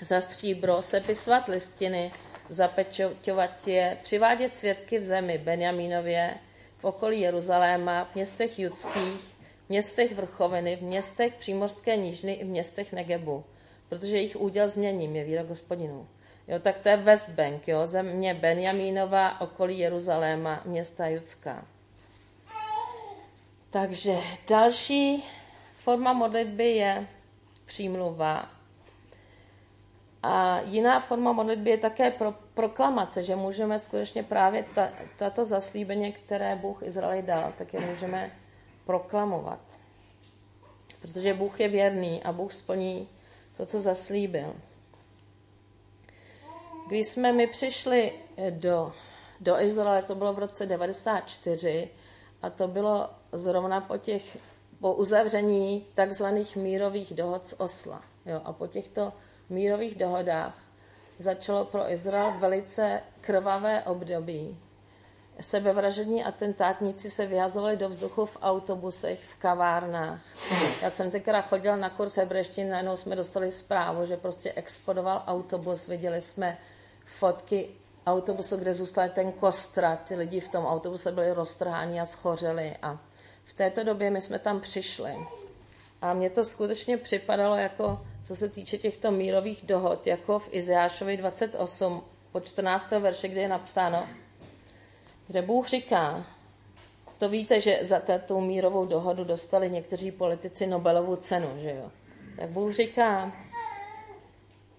[0.00, 2.12] za stříbro, sepisovat listiny,
[2.48, 6.34] zapečovat je, přivádět svědky v zemi Benjamínově,
[6.78, 9.20] v okolí Jeruzaléma, v městech judských,
[9.66, 13.44] v městech vrchoviny, v městech přímořské nížny i v městech Negebu,
[13.88, 16.08] protože jejich úděl změním, je výrok hospodinů.
[16.48, 21.66] Jo, tak to je West Bank, jo, země Benjamínova, okolí Jeruzaléma, města Judská.
[23.70, 24.14] Takže
[24.48, 25.24] další
[25.76, 27.06] forma modlitby je
[27.66, 28.50] přímluva.
[30.22, 36.12] A jiná forma modlitby je také pro, proklamace, že můžeme skutečně právě ta, tato zaslíbení,
[36.12, 38.30] které Bůh Izraeli dal, tak je můžeme
[38.84, 39.60] proklamovat.
[41.00, 43.08] Protože Bůh je věrný a Bůh splní
[43.56, 44.54] to, co zaslíbil.
[46.88, 48.12] Když jsme my přišli
[48.50, 48.92] do,
[49.40, 51.90] do Izraele, to bylo v roce 94
[52.42, 54.36] a to bylo zrovna po těch
[54.80, 58.02] po uzavření takzvaných mírových dohod z Osla.
[58.26, 59.12] Jo, a po těchto
[59.48, 60.54] mírových dohodách
[61.18, 64.58] začalo pro Izrael velice krvavé období.
[65.40, 70.20] Sebevražední atentátníci se vyhazovali do vzduchu v autobusech, v kavárnách.
[70.82, 75.86] Já jsem tenkrát chodila na kurz hebreštiny, najednou jsme dostali zprávu, že prostě explodoval autobus,
[75.86, 76.58] viděli jsme
[77.04, 77.68] fotky
[78.06, 82.98] autobusu, kde zůstal ten kostrat, ty lidi v tom autobuse byli roztrháni a schořeli a
[83.46, 85.16] v této době my jsme tam přišli.
[86.02, 91.16] A mně to skutečně připadalo jako, co se týče těchto mírových dohod, jako v Izeášovi
[91.16, 92.90] 28 po 14.
[92.90, 94.08] verše, kde je napsáno,
[95.26, 96.26] kde Bůh říká,
[97.18, 101.90] to víte, že za tu mírovou dohodu dostali někteří politici Nobelovu cenu, že jo?
[102.40, 103.32] Tak Bůh říká,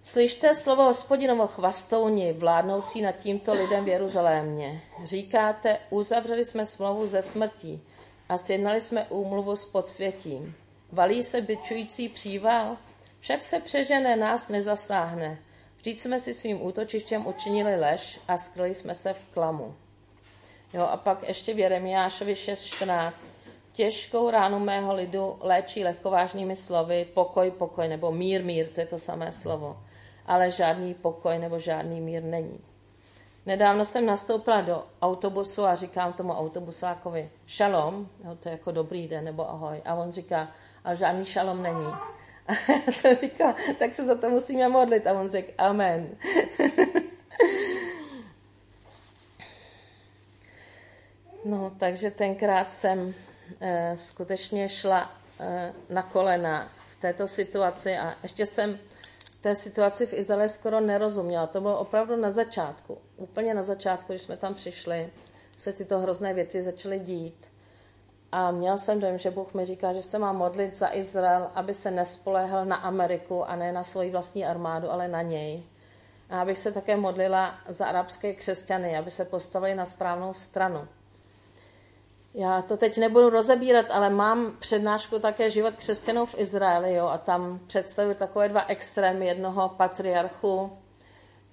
[0.07, 4.81] Slyšte slovo hospodinovo chvastouni, vládnoucí nad tímto lidem v Jeruzalémě.
[5.03, 7.81] Říkáte, uzavřeli jsme smlouvu ze smrtí
[8.29, 10.55] a sjednali jsme úmluvu s podsvětím.
[10.91, 12.77] Valí se byčující příval,
[13.19, 15.39] však se přežené nás nezasáhne.
[15.77, 19.75] Vždyť jsme si svým útočištěm učinili lež a skryli jsme se v klamu.
[20.73, 23.25] Jo, a pak ještě v Jeremiášovi 6.14.
[23.71, 28.99] Těžkou ránu mého lidu léčí lehkovážnými slovy pokoj, pokoj, nebo mír, mír, to je to
[28.99, 29.77] samé slovo.
[30.25, 32.59] Ale žádný pokoj nebo žádný mír není.
[33.47, 39.07] Nedávno jsem nastoupila do autobusu a říkám tomu autobusákovi šalom, jo, to je jako dobrý
[39.07, 39.81] den nebo ahoj.
[39.85, 40.51] A on říká,
[40.83, 41.85] ale žádný šalom není.
[42.47, 45.07] A já jsem říkala, tak se za to musíme modlit.
[45.07, 46.09] A on řekl, amen.
[51.45, 53.13] no, takže tenkrát jsem
[53.61, 58.79] eh, skutečně šla eh, na kolena v této situaci a ještě jsem
[59.47, 61.47] té situaci v Izraeli skoro nerozuměla.
[61.47, 62.97] To bylo opravdu na začátku.
[63.17, 65.09] Úplně na začátku, když jsme tam přišli,
[65.57, 67.47] se tyto hrozné věci začaly dít.
[68.31, 71.73] A měl jsem dojem, že Bůh mi říká, že se má modlit za Izrael, aby
[71.73, 75.63] se nespoléhal na Ameriku a ne na svoji vlastní armádu, ale na něj.
[76.29, 80.87] A abych se také modlila za arabské křesťany, aby se postavili na správnou stranu.
[82.39, 87.17] Já to teď nebudu rozebírat, ale mám přednášku také život křesťanů v Izraeli jo, a
[87.17, 90.77] tam představuji takové dva extrémy jednoho patriarchu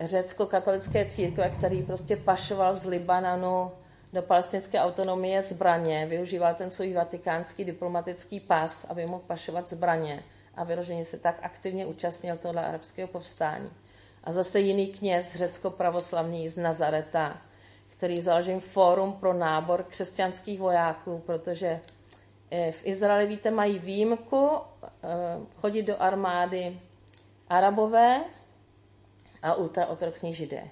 [0.01, 3.71] řecko-katolické církve, který prostě pašoval z Libanonu
[4.13, 10.23] do palestinské autonomie zbraně, využíval ten svůj vatikánský diplomatický pas, aby mohl pašovat zbraně
[10.55, 13.71] a vyloženě se tak aktivně účastnil tohle arabského povstání.
[14.25, 17.41] A zase jiný kněz řecko-pravoslavný z Nazareta,
[18.05, 21.81] který založím fórum pro nábor křesťanských vojáků, protože
[22.51, 25.09] eh, v Izraeli, víte, mají výjimku eh,
[25.57, 26.81] chodit do armády
[27.49, 28.25] arabové
[29.43, 30.69] a ultraortodoxní židé.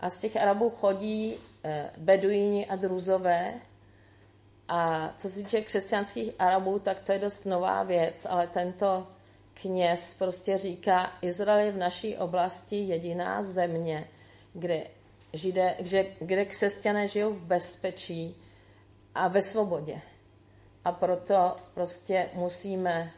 [0.00, 3.54] A z těch Arabů chodí eh, beduíni a druzové.
[4.68, 9.06] A co se týče křesťanských Arabů, tak to je dost nová věc, ale tento
[9.54, 14.08] kněz prostě říká, Izrael je v naší oblasti jediná země,
[14.54, 14.86] kde,
[15.32, 18.36] žide, kde, kde křesťané žijou v bezpečí
[19.14, 20.00] a ve svobodě.
[20.84, 23.12] A proto prostě musíme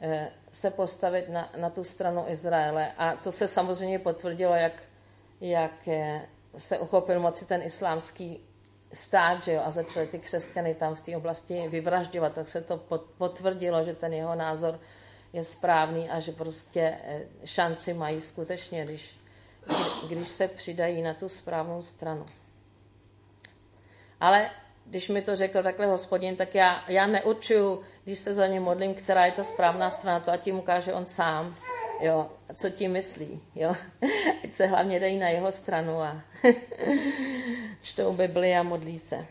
[0.00, 2.92] eh, se postavit na, na tu stranu Izraele.
[2.98, 4.82] A to se samozřejmě potvrdilo, jak,
[5.40, 8.40] jak eh, se uchopil moci ten islámský
[8.92, 12.76] stát, že jo, a začali ty křesťany tam v té oblasti vyvražďovat, tak se to
[13.18, 14.80] potvrdilo, že ten jeho názor
[15.32, 19.18] je správný a že prostě eh, šanci mají skutečně, když,
[20.08, 22.26] když se přidají na tu správnou stranu.
[24.20, 24.50] Ale
[24.86, 28.94] když mi to řekl takhle hospodin, tak já, já neurčuju, když se za ně modlím,
[28.94, 31.56] která je ta správná strana, to a tím ukáže on sám,
[32.00, 33.76] jo, co tím myslí, jo.
[34.44, 36.20] Ať se hlavně dají na jeho stranu a
[37.82, 39.26] čtou Bibli a modlí se.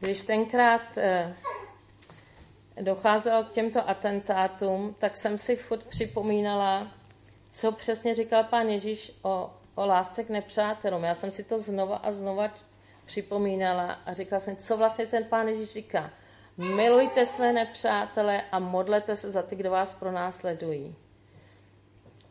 [0.00, 1.34] Když tenkrát eh,
[2.80, 6.92] docházelo k těmto atentátům, tak jsem si furt připomínala,
[7.52, 11.04] co přesně říkal pán Ježíš o, o lásce k nepřátelům.
[11.04, 12.50] Já jsem si to znova a znova
[13.04, 16.10] připomínala a říkala jsem, co vlastně ten pán Ježíš říká.
[16.56, 20.94] Milujte své nepřátele a modlete se za ty, kdo vás pronásledují.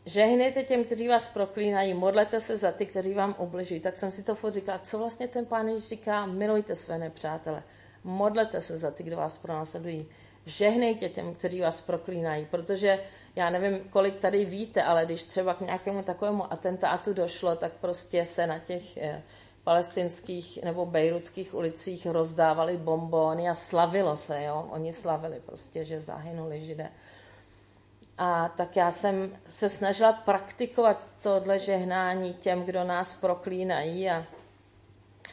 [0.05, 3.79] Žehnejte těm, kteří vás proklínají, modlete se za ty, kteří vám ubližují.
[3.79, 7.63] Tak jsem si to furt říkala, co vlastně ten pán Ježíš říká, milujte své nepřátele,
[8.03, 10.07] modlete se za ty, kdo vás pronásledují.
[10.47, 12.99] Žehnejte těm, kteří vás proklínají, protože
[13.35, 18.25] já nevím, kolik tady víte, ale když třeba k nějakému takovému atentátu došlo, tak prostě
[18.25, 19.23] se na těch eh,
[19.63, 24.67] palestinských nebo bejrutských ulicích rozdávali bombóny a slavilo se, jo.
[24.71, 26.89] Oni slavili prostě, že zahynuli židé.
[28.17, 34.25] A tak já jsem se snažila praktikovat tohle žehnání těm, kdo nás proklínají a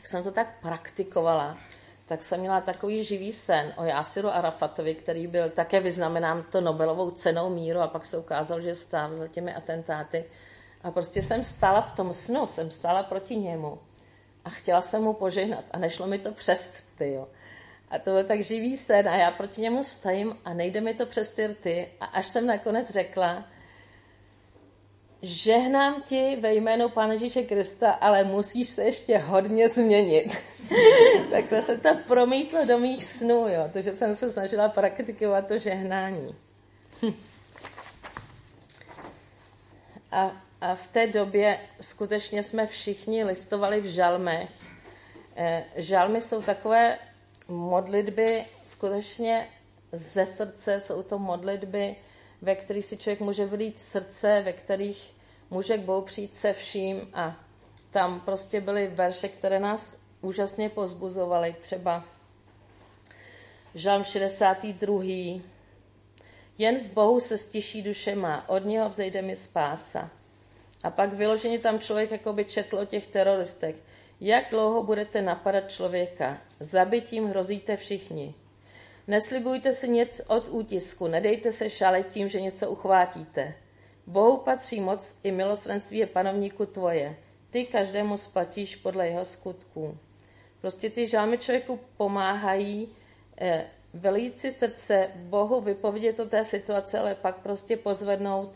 [0.03, 1.59] jsem to tak praktikovala,
[2.07, 7.11] tak jsem měla takový živý sen o Jásiru Arafatovi, který byl také vyznamenán to Nobelovou
[7.11, 10.25] cenou míru a pak se ukázal, že stál za těmi atentáty.
[10.83, 13.79] A prostě jsem stála v tom snu, jsem stála proti němu
[14.45, 17.29] a chtěla jsem mu požehnat a nešlo mi to přes ty, jo.
[17.91, 21.07] A to byl tak živý sen a já proti němu stojím a nejde mi to
[21.07, 23.45] přes ty rty a až jsem nakonec řekla,
[25.25, 30.39] žehnám ti ve jménu Pána Ježíše Krista, ale musíš se ještě hodně změnit.
[31.31, 35.59] Takhle se to promítlo do mých snů, jo, to, že jsem se snažila praktikovat to
[35.59, 36.35] žehnání.
[40.13, 44.51] a, a v té době skutečně jsme všichni listovali v žalmech.
[45.37, 46.99] E, žalmy jsou takové
[47.49, 49.49] modlitby skutečně
[49.93, 51.97] ze srdce, jsou to modlitby,
[52.43, 55.14] ve kterých si člověk může vylít srdce, ve kterých
[55.51, 57.37] může k Bohu přijít se vším a
[57.91, 61.57] tam prostě byly verše, které nás úžasně pozbuzovaly.
[61.61, 62.05] Třeba
[63.75, 65.03] Žalm 62.
[66.59, 70.11] Jen v Bohu se stiší duše má, od něho vzejde mi spása.
[70.83, 73.77] A pak vyloženě tam člověk jako by četl o těch teroristech.
[74.21, 76.39] Jak dlouho budete napadat člověka?
[76.61, 78.35] Zabitím hrozíte všichni.
[79.07, 83.55] Neslibujte si něco od útisku, nedejte se šalit tím, že něco uchvátíte.
[84.07, 87.17] Bohu patří moc i milosrdenství je panovníku tvoje.
[87.51, 89.99] Ty každému splatíš podle jeho skutků.
[90.61, 92.89] Prostě ty žálmy člověku pomáhají
[93.41, 98.51] eh, velít si srdce Bohu vypovědět o té situace, ale pak prostě pozvednout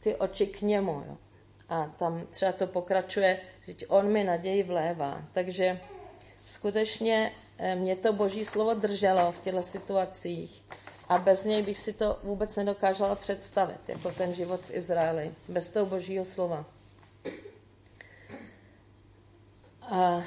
[0.00, 1.04] ty oči k němu.
[1.08, 1.16] Jo.
[1.68, 5.22] A tam třeba to pokračuje, že on mi naději vlévá.
[5.32, 5.80] Takže
[6.46, 10.64] skutečně eh, mě to boží slovo drželo v těchto situacích.
[11.08, 15.68] A bez něj bych si to vůbec nedokázala představit, jako ten život v Izraeli, bez
[15.68, 16.64] toho božího slova.
[19.82, 20.22] A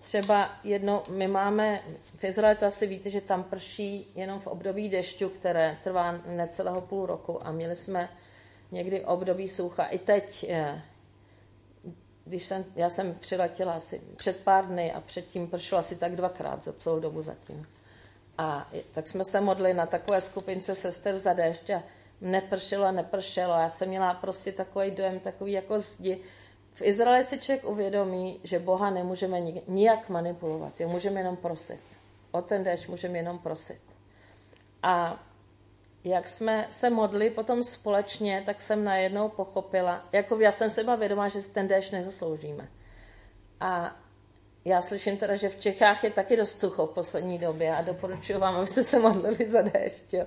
[0.00, 1.82] třeba jedno, my máme,
[2.16, 6.80] v Izraeli to asi víte, že tam prší jenom v období dešťu, které trvá necelého
[6.80, 8.08] půl roku a měli jsme
[8.70, 9.84] někdy období sucha.
[9.84, 10.82] I teď, eh,
[12.24, 16.64] když jsem, já jsem přiletěla asi před pár dny a předtím pršelo asi tak dvakrát
[16.64, 17.66] za celou dobu zatím.
[18.40, 21.82] A tak jsme se modli na takové skupince sester za déšť a
[22.20, 23.52] nepršelo, nepršelo.
[23.52, 26.20] Já jsem měla prostě takový dojem, takový jako zdi.
[26.72, 31.80] V Izraeli si člověk uvědomí, že Boha nemůžeme nijak manipulovat, je můžeme jenom prosit.
[32.30, 33.80] O ten déšť můžeme jenom prosit.
[34.82, 35.24] A
[36.04, 40.96] jak jsme se modli potom společně, tak jsem najednou pochopila, jako já jsem se byla
[40.96, 42.68] vědomá, že si ten déšť nezasloužíme.
[43.60, 43.96] A
[44.64, 48.38] já slyším teda, že v Čechách je taky dost sucho v poslední době a doporučuji
[48.38, 50.14] vám, abyste se modlili za déšť.
[50.14, 50.26] Jo.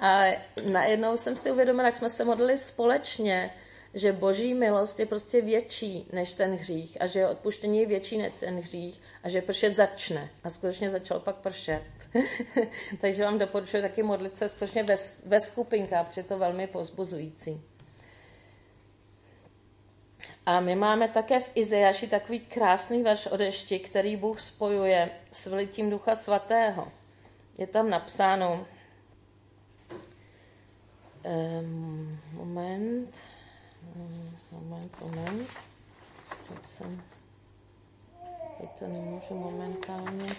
[0.00, 0.36] Ale
[0.72, 3.50] najednou jsem si uvědomila, jak jsme se modlili společně,
[3.94, 8.32] že boží milost je prostě větší než ten hřích a že odpuštění je větší než
[8.40, 10.30] ten hřích a že pršet začne.
[10.44, 11.82] A skutečně začal pak pršet.
[13.00, 14.94] Takže vám doporučuji taky modlit se skutečně ve,
[15.26, 17.69] ve skupinkách, protože je to velmi pozbuzující.
[20.50, 25.46] A my máme také v Izajaši takový krásný verš o dešti, který Bůh spojuje s
[25.46, 26.88] vylitím Ducha Svatého.
[27.58, 28.66] Je tam napsáno,
[31.24, 33.16] um, moment,
[33.96, 35.48] um, moment, moment,
[36.48, 37.02] teď jsem,
[38.60, 40.32] teď to nemůžu momentálně.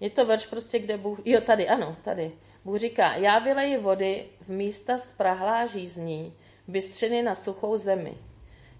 [0.00, 2.32] Je to verš prostě, kde Bůh, jo tady, ano, tady.
[2.64, 6.34] Bůh říká, já vyleji vody v místa sprahlá žízní,
[6.68, 8.14] bystřiny na suchou zemi.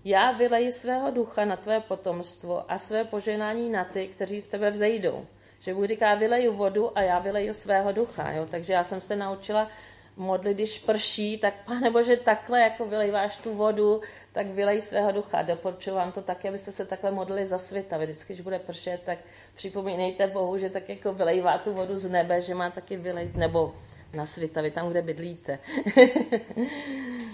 [0.09, 4.71] Já vyleji svého ducha na tvé potomstvo a své poženání na ty, kteří z tebe
[4.71, 5.27] vzejdou.
[5.61, 8.33] Že Bůh říká, vyleju vodu a já vyleju svého ducha.
[8.33, 8.47] Jo?
[8.51, 9.69] Takže já jsem se naučila
[10.17, 14.01] modlit, když prší, tak pane Bože, takhle jako vylejváš tu vodu,
[14.33, 15.43] tak vylej svého ducha.
[15.43, 17.99] Doporučuji vám to také, abyste se takhle modlili za světa.
[17.99, 19.19] Vždycky, když bude pršet, tak
[19.55, 23.75] připomínejte Bohu, že tak jako vylejvá tu vodu z nebe, že má taky vylejt, nebo
[24.15, 24.25] na
[24.63, 25.59] vy tam, kde bydlíte.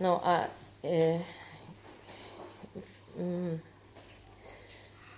[0.00, 0.48] No a
[0.82, 1.22] je,
[3.16, 3.60] mm,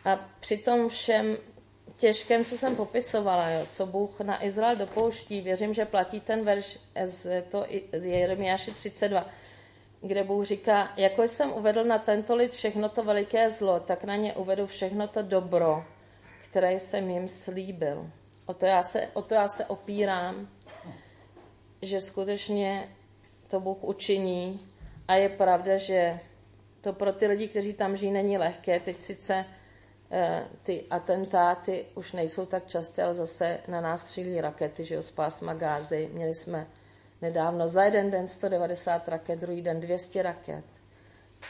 [0.04, 1.36] a při tom všem
[1.98, 6.78] těžkém, co jsem popisovala, jo, co Bůh na Izrael dopouští, věřím, že platí ten verš
[7.04, 9.26] z to Jeremiáši 32,
[10.00, 14.16] kde Bůh říká, jako jsem uvedl na tento lid všechno to veliké zlo, tak na
[14.16, 15.84] ně uvedu všechno to dobro,
[16.44, 18.10] které jsem jim slíbil.
[18.46, 20.48] O to já se, o to já se opírám,
[21.82, 22.88] že skutečně
[23.48, 24.71] to Bůh učiní
[25.08, 26.20] a je pravda, že
[26.80, 28.80] to pro ty lidi, kteří tam žijí, není lehké.
[28.80, 29.44] Teď sice
[30.10, 35.02] eh, ty atentáty už nejsou tak časté, ale zase na nás střílí rakety, že jo,
[35.02, 36.10] z pásma Gázy.
[36.12, 36.66] Měli jsme
[37.22, 40.64] nedávno za jeden den 190 raket, druhý den 200 raket.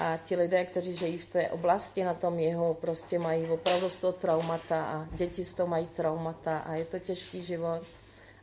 [0.01, 3.97] A ti lidé, kteří žijí v té oblasti na tom jihu, prostě mají opravdu z
[3.99, 7.83] toho traumata a děti z toho mají traumata a je to těžký život.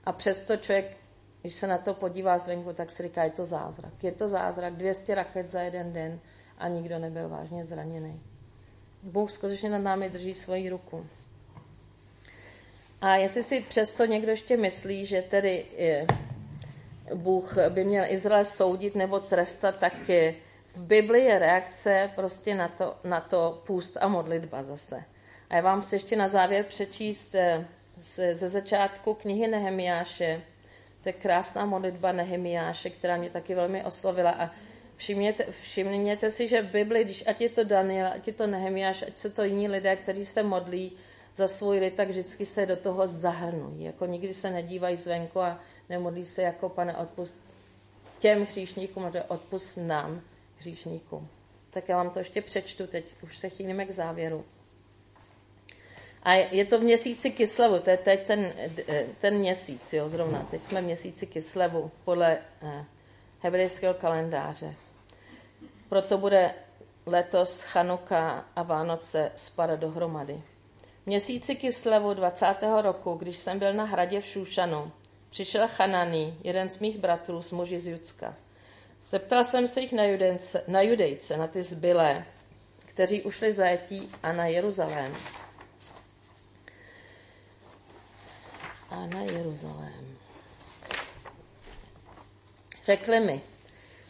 [0.06, 0.98] A přesto člověk
[1.42, 4.04] když se na to podívá zvenku, tak si říká, je to zázrak.
[4.04, 6.20] Je to zázrak, 200 raket za jeden den
[6.58, 8.22] a nikdo nebyl vážně zraněný.
[9.04, 11.06] Bůh skutečně nad námi drží svoji ruku.
[13.02, 16.08] A jestli si přesto někdo ještě myslí, že tedy je,
[17.14, 20.36] Bůh by měl Izrael soudit nebo trestat, tak je,
[20.76, 25.04] v Bibli je reakce prostě na to, na to půst a modlitba zase.
[25.50, 27.66] A já vám chci ještě na závěr přečíst eh,
[27.98, 30.42] ze, ze začátku knihy Nehemiáše,
[31.04, 34.32] to je krásná modlitba Nehemiáše, která mě taky velmi oslovila.
[34.32, 34.50] A
[34.96, 39.02] všimněte, všimněte si, že v Bibli, když ať je to Daniel, ať je to Nehemiáš,
[39.02, 40.92] ať jsou to jiní lidé, kteří se modlí
[41.36, 43.84] za svůj lid, tak vždycky se do toho zahrnují.
[43.84, 47.38] Jako nikdy se nedívají zvenku a nemodlí se jako pane odpust
[48.20, 50.22] těm hříšníkům, ale odpust nám,
[50.58, 51.28] hříšníkům.
[51.70, 54.46] Tak já vám to ještě přečtu, teď už se chýlíme k závěru.
[56.24, 58.54] A je to v měsíci Kislevu, to je teď ten,
[59.20, 60.48] ten měsíc, jo, zrovna.
[60.52, 62.86] Teď jsme v měsíci Kislevu podle eh,
[63.40, 64.76] hebrejského kalendáře.
[65.90, 66.54] Proto bude
[67.06, 70.42] letos Chanuka a Vánoce spadat dohromady.
[71.04, 72.56] V měsíci Kislevu 20.
[72.82, 74.92] roku, když jsem byl na hradě v Šušanu,
[75.30, 78.36] přišel Chanani, jeden z mých bratrů z muži z Judska.
[79.02, 82.26] Zeptal jsem se jich na, judence, na judejce, na ty zbylé,
[82.86, 85.12] kteří ušli zajetí a na Jeruzalém.
[88.92, 90.18] A na Jeruzalém.
[92.84, 93.42] Řekli mi,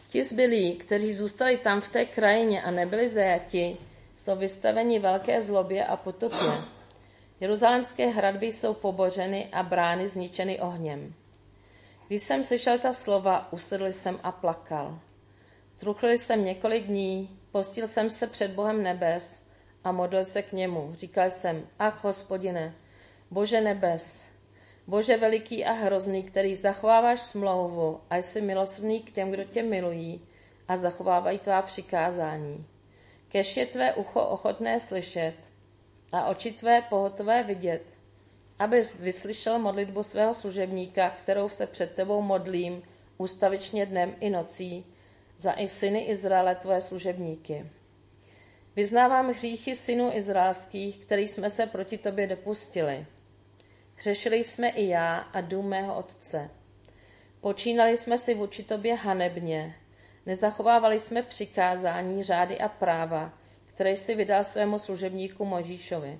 [0.08, 3.76] ti zbylí, kteří zůstali tam v té krajině a nebyli zajati,
[4.16, 6.52] jsou vystaveni velké zlobě a potopě.
[7.40, 11.14] Jeruzalémské hradby jsou pobořeny a brány zničeny ohněm.
[12.08, 14.98] Když jsem slyšel ta slova, usedl jsem a plakal.
[15.76, 19.42] Truchlil jsem několik dní, postil jsem se před Bohem nebes
[19.84, 20.94] a modlil se k němu.
[20.98, 22.74] Říkal jsem, ach hospodine,
[23.30, 24.29] Bože nebes,
[24.86, 30.20] Bože veliký a hrozný, který zachováváš smlouvu a jsi milosrdný k těm, kdo tě milují
[30.68, 32.66] a zachovávají tvá přikázání.
[33.28, 35.34] Kež je tvé ucho ochotné slyšet
[36.12, 37.82] a oči tvé pohotové vidět,
[38.58, 42.82] aby vyslyšel modlitbu svého služebníka, kterou se před tebou modlím
[43.18, 44.86] ústavičně dnem i nocí,
[45.38, 47.66] za i syny Izraele tvoje služebníky.
[48.76, 53.06] Vyznávám hříchy synů izraelských, který jsme se proti tobě dopustili–
[54.00, 56.50] Hřešili jsme i já a dům mého otce.
[57.40, 59.76] Počínali jsme si vůči tobě hanebně,
[60.26, 63.32] nezachovávali jsme přikázání, řády a práva,
[63.66, 66.18] který si vydal svému služebníku Možíšovi.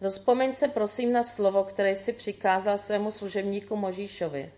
[0.00, 4.52] Rozpomeň se prosím na slovo, které si přikázal svému služebníku Možíšovi.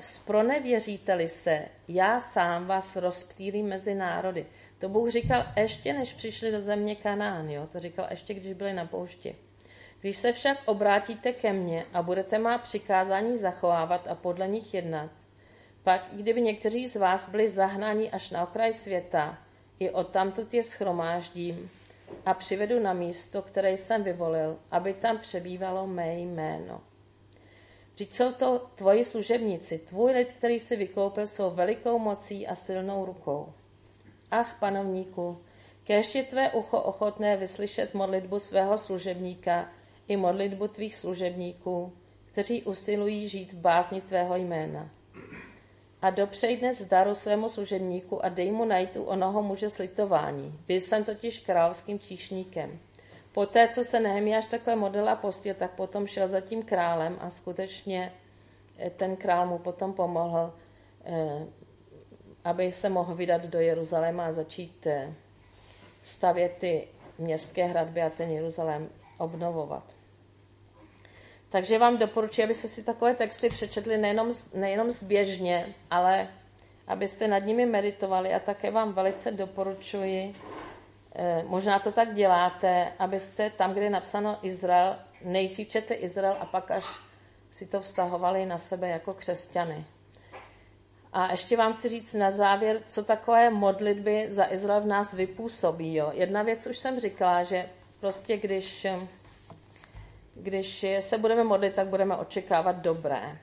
[0.00, 4.46] Spronevěříte-li se, já sám vás rozptýlím mezi národy.
[4.78, 7.66] To Bůh říkal ještě, než přišli do země Kanán, jo?
[7.72, 9.36] to říkal ještě, když byli na poušti.
[10.04, 15.10] Když se však obrátíte ke mně a budete má přikázání zachovávat a podle nich jednat,
[15.82, 19.38] pak, kdyby někteří z vás byli zahnáni až na okraj světa,
[19.78, 21.70] i odtamtud je schromáždím
[22.26, 26.80] a přivedu na místo, které jsem vyvolil, aby tam přebývalo mé jméno.
[27.94, 33.04] Vždyť jsou to tvoji služebníci, tvůj lid, který si vykoupil svou velikou mocí a silnou
[33.04, 33.52] rukou.
[34.30, 35.44] Ach, panovníku,
[35.84, 39.68] kéž je tvé ucho ochotné vyslyšet modlitbu svého služebníka
[40.08, 41.92] i modlitbu tvých služebníků,
[42.24, 44.90] kteří usilují žít v bázni tvého jména.
[46.02, 50.58] A dopřej dnes daru svému služebníku a dej mu najít u onoho muže slitování.
[50.66, 52.78] Byl jsem totiž královským číšníkem.
[53.32, 57.30] Poté, co se Nehemiáš takhle modlil a postil, tak potom šel za tím králem a
[57.30, 58.12] skutečně
[58.78, 60.52] eh, ten král mu potom pomohl,
[61.04, 61.46] eh,
[62.44, 65.14] aby se mohl vydat do Jeruzaléma a začít eh,
[66.02, 66.88] stavět ty
[67.18, 68.88] městské hradby a ten Jeruzalém
[69.18, 69.93] obnovovat.
[71.54, 76.28] Takže vám doporučuji, abyste si takové texty přečetli nejenom, nejenom zběžně, ale
[76.86, 80.34] abyste nad nimi meditovali a také vám velice doporučuji,
[81.14, 86.44] eh, možná to tak děláte, abyste tam, kde je napsáno Izrael, nejdřív čete Izrael a
[86.44, 86.84] pak až
[87.50, 89.84] si to vztahovali na sebe jako křesťany.
[91.12, 95.94] A ještě vám chci říct na závěr, co takové modlitby za Izrael v nás vypůsobí.
[95.94, 96.10] Jo.
[96.14, 97.68] Jedna věc už jsem říkala, že
[98.00, 98.86] prostě když
[100.34, 103.38] když se budeme modlit, tak budeme očekávat dobré.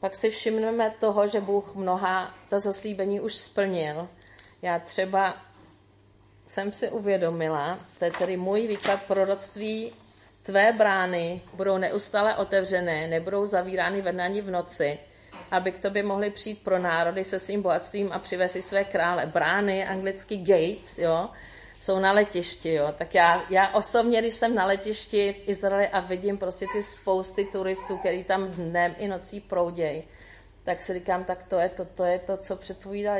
[0.00, 4.08] Pak si všimneme toho, že Bůh mnoha ta zaslíbení už splnil.
[4.62, 5.36] Já třeba
[6.46, 9.92] jsem si uvědomila, to je tedy můj výklad proroctví,
[10.42, 14.98] tvé brány budou neustále otevřené, nebudou zavírány ve dní v noci,
[15.50, 19.26] aby k tobě mohli přijít pro národy se svým bohatstvím a přivést si své krále.
[19.26, 21.28] Brány, anglicky gates, jo,
[21.80, 22.94] jsou na letišti, jo.
[22.98, 27.44] Tak já, já osobně, když jsem na letišti v Izraeli a vidím prostě ty spousty
[27.44, 30.02] turistů, který tam dnem i nocí proudějí,
[30.64, 33.14] tak si říkám, tak to je to, to, je to co předpovídá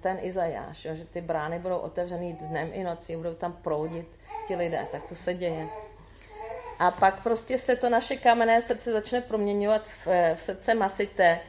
[0.00, 4.06] ten Izajáš, jo, že ty brány budou otevřený dnem i nocí, budou tam proudit
[4.48, 5.68] ti lidé, tak to se děje.
[6.78, 11.40] A pak prostě se to naše kamenné srdce začne proměňovat v, v srdce masité.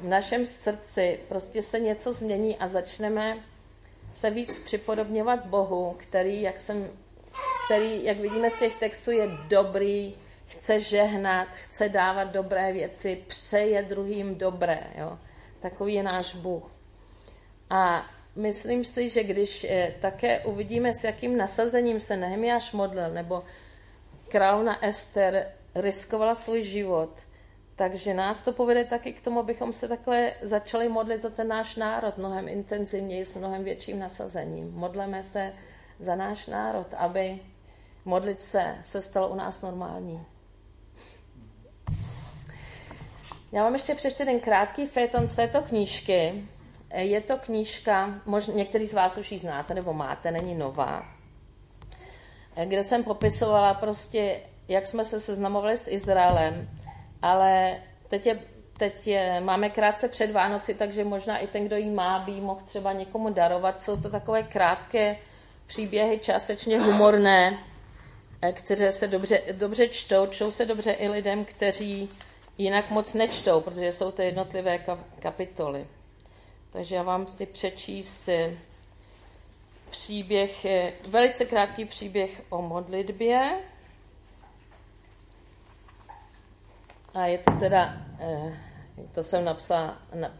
[0.00, 3.36] V našem srdci prostě se něco změní a začneme
[4.12, 6.90] se víc připodobňovat Bohu, který, jak, jsem,
[7.64, 10.14] který, jak vidíme z těch textů, je dobrý,
[10.46, 14.80] chce žehnat, chce dávat dobré věci, přeje druhým dobré.
[14.98, 15.18] Jo?
[15.60, 16.70] Takový je náš Bůh.
[17.70, 18.06] A
[18.36, 23.44] myslím si, že když eh, také uvidíme, s jakým nasazením se Nehemiáš modlil, nebo
[24.28, 27.10] královna Ester riskovala svůj život,
[27.78, 31.76] takže nás to povede taky k tomu, abychom se takhle začali modlit za ten náš
[31.76, 34.72] národ mnohem intenzivněji, s mnohem větším nasazením.
[34.74, 35.52] Modleme se
[35.98, 37.40] za náš národ, aby
[38.04, 40.24] modlit se se stalo u nás normální.
[43.52, 46.44] Já vám ještě přečtu jeden krátký feton z této knížky.
[46.94, 51.02] Je to knížka, možná některý z vás už ji znáte nebo máte, není nová,
[52.64, 56.68] kde jsem popisovala prostě, jak jsme se seznamovali s Izraelem
[57.22, 58.40] ale teď, je,
[58.76, 62.40] teď je, máme krátce před Vánoci, takže možná i ten, kdo jí má, by jí
[62.40, 63.82] mohl třeba někomu darovat.
[63.82, 65.16] Jsou to takové krátké
[65.66, 67.58] příběhy, částečně humorné,
[68.42, 70.26] eh, které se dobře, dobře čtou.
[70.26, 72.10] Čtou se dobře i lidem, kteří
[72.58, 74.84] jinak moc nečtou, protože jsou to jednotlivé
[75.18, 75.86] kapitoly.
[76.70, 78.28] Takže já vám si přečíst
[79.90, 83.58] příběh, eh, velice krátký příběh o modlitbě.
[87.18, 88.52] A je to teda, eh,
[89.12, 89.98] to jsem napsala,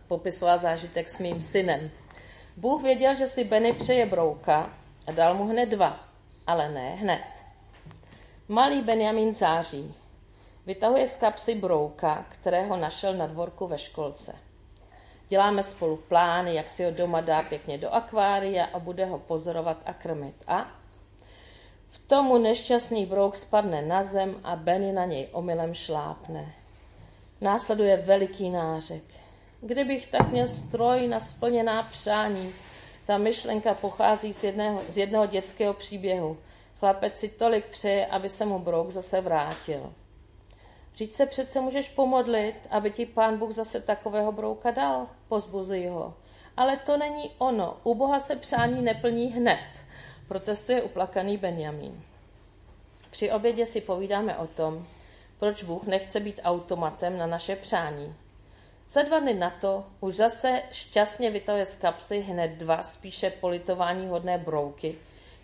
[0.08, 1.90] popisovala zážitek s mým synem.
[2.56, 4.70] Bůh věděl, že si Benny přeje brouka
[5.06, 6.00] a dal mu hned dva,
[6.46, 7.24] ale ne hned.
[8.48, 9.94] Malý Benjamin září.
[10.66, 14.34] Vytahuje z kapsy brouka, kterého našel na dvorku ve školce.
[15.28, 19.76] Děláme spolu plány, jak si ho doma dá pěkně do akvária a bude ho pozorovat
[19.86, 20.44] a krmit.
[20.46, 20.66] A
[21.88, 26.57] v tomu nešťastný brouk spadne na zem a Benny na něj omylem šlápne.
[27.40, 29.02] Následuje veliký nářek.
[29.60, 32.52] Kdybych tak měl stroj na splněná přání,
[33.06, 36.38] ta myšlenka pochází z jedného, z jednoho dětského příběhu.
[36.78, 39.92] Chlapec si tolik přeje, aby se mu brouk zase vrátil.
[40.92, 45.06] Vždyť se přece můžeš pomodlit, aby ti pán Bůh zase takového brouka dal.
[45.28, 46.14] Pozbuzuj ho.
[46.56, 47.76] Ale to není ono.
[47.82, 49.84] U Boha se přání neplní hned.
[50.28, 52.02] Protestuje uplakaný Benjamin.
[53.10, 54.86] Při obědě si povídáme o tom,
[55.38, 58.14] proč Bůh nechce být automatem na naše přání.
[58.88, 64.06] Za dva dny na to už zase šťastně vytahuje z kapsy hned dva spíše politování
[64.08, 64.94] hodné brouky,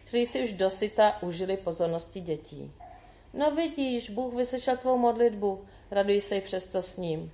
[0.05, 2.73] které si už dosyta užili pozornosti dětí.
[3.33, 7.33] No vidíš, Bůh vyslyšel tvou modlitbu, raduj se přesto s ním.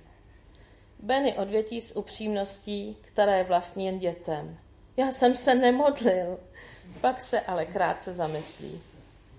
[0.99, 4.57] Benny odvětí s upřímností, která je vlastní jen dětem.
[4.97, 6.39] Já jsem se nemodlil.
[7.01, 8.81] Pak se ale krátce zamyslí.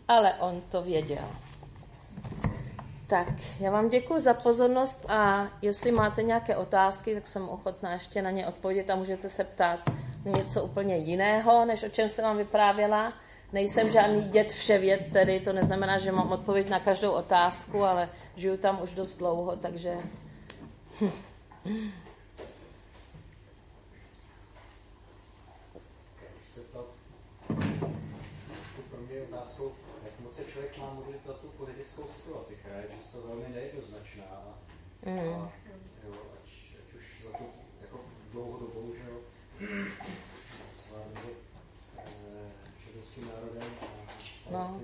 [0.09, 1.29] Ale on to věděl.
[3.13, 3.29] Tak,
[3.61, 8.31] já vám děkuji za pozornost a jestli máte nějaké otázky, tak jsem ochotná ještě na
[8.31, 9.91] ně odpovědět a můžete se ptát
[10.25, 13.13] něco úplně jiného, než o čem jsem vám vyprávěla.
[13.53, 18.57] Nejsem žádný dět vševěd, tedy to neznamená, že mám odpověď na každou otázku, ale žiju
[18.57, 19.97] tam už dost dlouho, takže...
[28.91, 29.73] Pro mě je otázkou,
[30.05, 34.25] jak moc se člověk má modlit za tu politickou situaci, která je často velmi nejednoznačná.
[35.07, 35.19] Mm.
[35.19, 35.53] A, jo,
[36.33, 37.45] ať, ať už za tu
[37.81, 38.01] jako
[38.33, 39.17] dlouhodobou, že jo,
[40.73, 40.87] s
[41.97, 42.53] eh,
[42.87, 44.03] židovským národem a
[44.53, 44.81] no.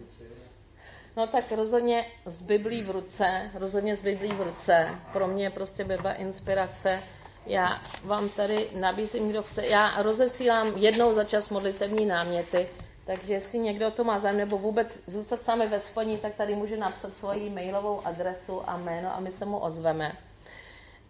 [1.16, 4.88] No tak rozhodně z Biblí v ruce, rozhodně z Biblí v ruce.
[5.12, 7.02] Pro mě je prostě Bible inspirace.
[7.46, 9.66] Já vám tady nabízím, kdo chce.
[9.66, 12.68] Já rozesílám jednou za čas modlitevní náměty,
[13.08, 16.76] takže jestli někdo to má zájem, nebo vůbec zůstat sami ve spojení, tak tady může
[16.76, 20.12] napsat svoji mailovou adresu a jméno a my se mu ozveme.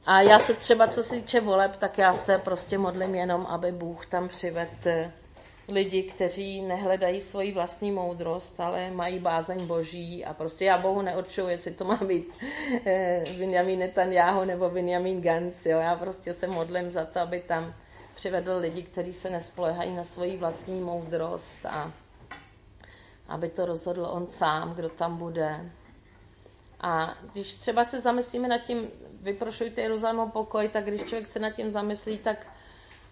[0.06, 3.72] A já se třeba, co se týče voleb, tak já se prostě modlím jenom, aby
[3.72, 4.90] Bůh tam přivedl
[5.68, 11.48] lidi, kteří nehledají svoji vlastní moudrost, ale mají bázeň boží a prostě já Bohu neurčuju,
[11.48, 12.32] jestli to má být
[12.86, 15.78] eh, Benjamin Netanyahu nebo Benjamin Gantz, jo.
[15.78, 17.74] Já prostě se modlím za to, aby tam
[18.18, 21.92] přivedl lidi, kteří se nespolehají na svoji vlastní moudrost a
[23.28, 25.70] aby to rozhodl on sám, kdo tam bude.
[26.80, 28.90] A když třeba se zamyslíme nad tím,
[29.20, 32.46] vyprošujte Jeruzalému pokoj, tak když člověk se nad tím zamyslí, tak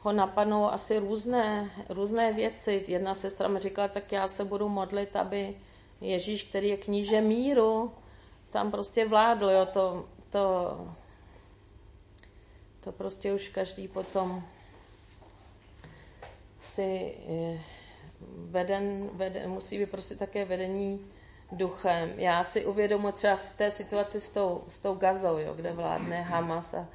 [0.01, 2.85] ho napadnou asi různé, různé věci.
[2.89, 5.57] Jedna sestra mi říkala, tak já se budu modlit, aby
[6.01, 7.93] Ježíš, který je kníže míru,
[8.51, 10.77] tam prostě vládl, jo, to, to,
[12.81, 14.45] to prostě už každý potom
[16.67, 17.61] si eh,
[18.37, 21.07] veden, veden musí být prostě také vedení
[21.53, 22.13] duchem.
[22.17, 26.23] Já si uvědomuji třeba v té situaci s tou, s tou gazou, jo, kde vládne
[26.23, 26.89] Hamas a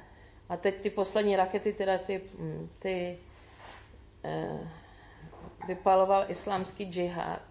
[0.52, 3.18] a teď ty poslední rakety, teda ty, mm, ty
[4.24, 4.58] eh,
[5.66, 7.42] vypaloval islámský džihad,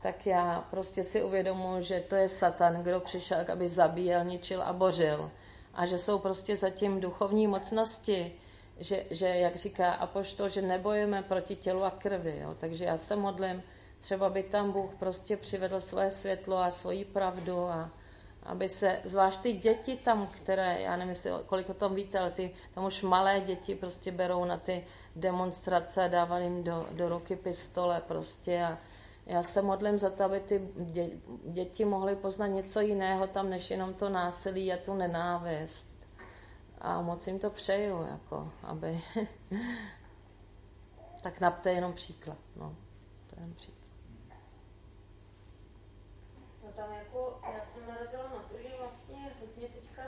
[0.00, 4.72] tak já prostě si uvědomuji, že to je Satan, kdo přišel, aby zabíjel, ničil a
[4.72, 5.30] bořil.
[5.74, 8.32] A že jsou prostě zatím duchovní mocnosti,
[8.78, 12.38] že, že jak říká Apoštol, že nebojujeme proti tělu a krvi.
[12.42, 12.54] Jo.
[12.58, 13.62] Takže já se modlím,
[14.00, 17.90] třeba by tam Bůh prostě přivedl svoje světlo a svoji pravdu a,
[18.42, 22.30] aby se, zvlášť ty děti tam, které, já nevím, jestli, kolik o tom víte, ale
[22.30, 27.08] ty tam už malé děti prostě berou na ty demonstrace a dávají jim do, do
[27.08, 28.78] ruky pistole prostě a
[29.26, 31.10] já se modlím za to, aby ty dě,
[31.44, 35.91] děti mohly poznat něco jiného tam, než jenom to násilí a tu nenávist.
[36.82, 39.00] A moc jim to přeju, jako, aby...
[41.22, 42.76] tak napte jenom příklad, no.
[43.30, 43.88] To je jenom příklad.
[46.64, 50.02] No tam jako, já jsem narazila na to, že vlastně hodně teďka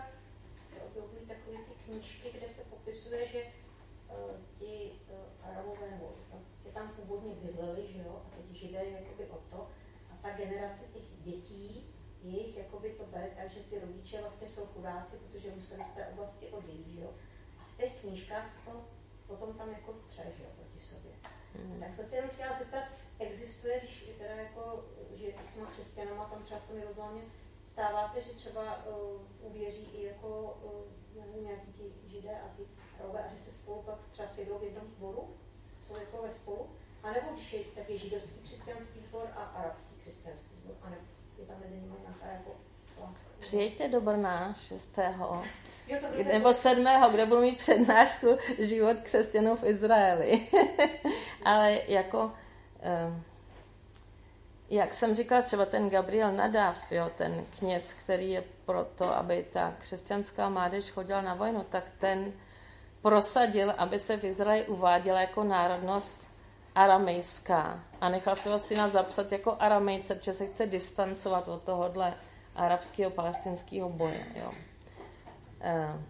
[0.68, 3.44] se objevují takové ty knížky, kde se popisuje, že
[4.10, 6.12] uh, ti uh, Arabové, nebo
[6.64, 9.70] je tam původně bydleli, že jo, a teď židé jakoby o to,
[10.10, 13.78] a ta generace těch dětí, jejich jakoby to bere tak, že ty
[14.14, 17.10] rodiče vlastně jsou chudáci, protože museli z té oblasti odejít, jo.
[17.58, 18.84] A v těch knížkách se to
[19.26, 21.12] potom tam jako tře, jo, proti sobě.
[21.54, 21.80] Mm.
[21.80, 22.84] Tak jsem se jenom chtěla zeptat,
[23.18, 24.84] existuje, když teda jako
[25.14, 27.22] žijete s těma křesťanama tam třeba v tom Jeruzalémě,
[27.66, 30.56] stává se, že třeba uh, uvěří i jako
[31.16, 32.62] uh, nějaký ti židé a ty
[33.00, 35.36] rové a že se spolu pak třeba sjedou v jednom sboru,
[35.80, 36.70] jsou jako ve spolu,
[37.02, 40.90] a nebo když je taky židovský křesťanský sbor a arabský křesťanský sbor, a
[41.38, 42.56] je tam mezi nimi nějaká jako
[43.38, 44.98] Přijďte do Brna 6.
[45.88, 46.86] Jo, nebo 7.
[47.10, 48.26] kde budu mít přednášku
[48.58, 50.48] Život křesťanů v Izraeli.
[51.44, 52.32] Ale jako
[54.70, 59.74] jak jsem říkala, třeba ten Gabriel Nadav, jo, ten kněz, který je proto, aby ta
[59.78, 62.32] křesťanská mládež chodila na vojnu, tak ten
[63.02, 66.30] prosadil, aby se v Izraeli uváděla jako národnost
[66.74, 72.14] aramejská a nechal svého syna zapsat jako aramejce, protože se chce distancovat od tohohle
[72.54, 74.26] arabského palestinského boje.
[74.36, 74.52] Jo.
[75.60, 76.04] Ehm,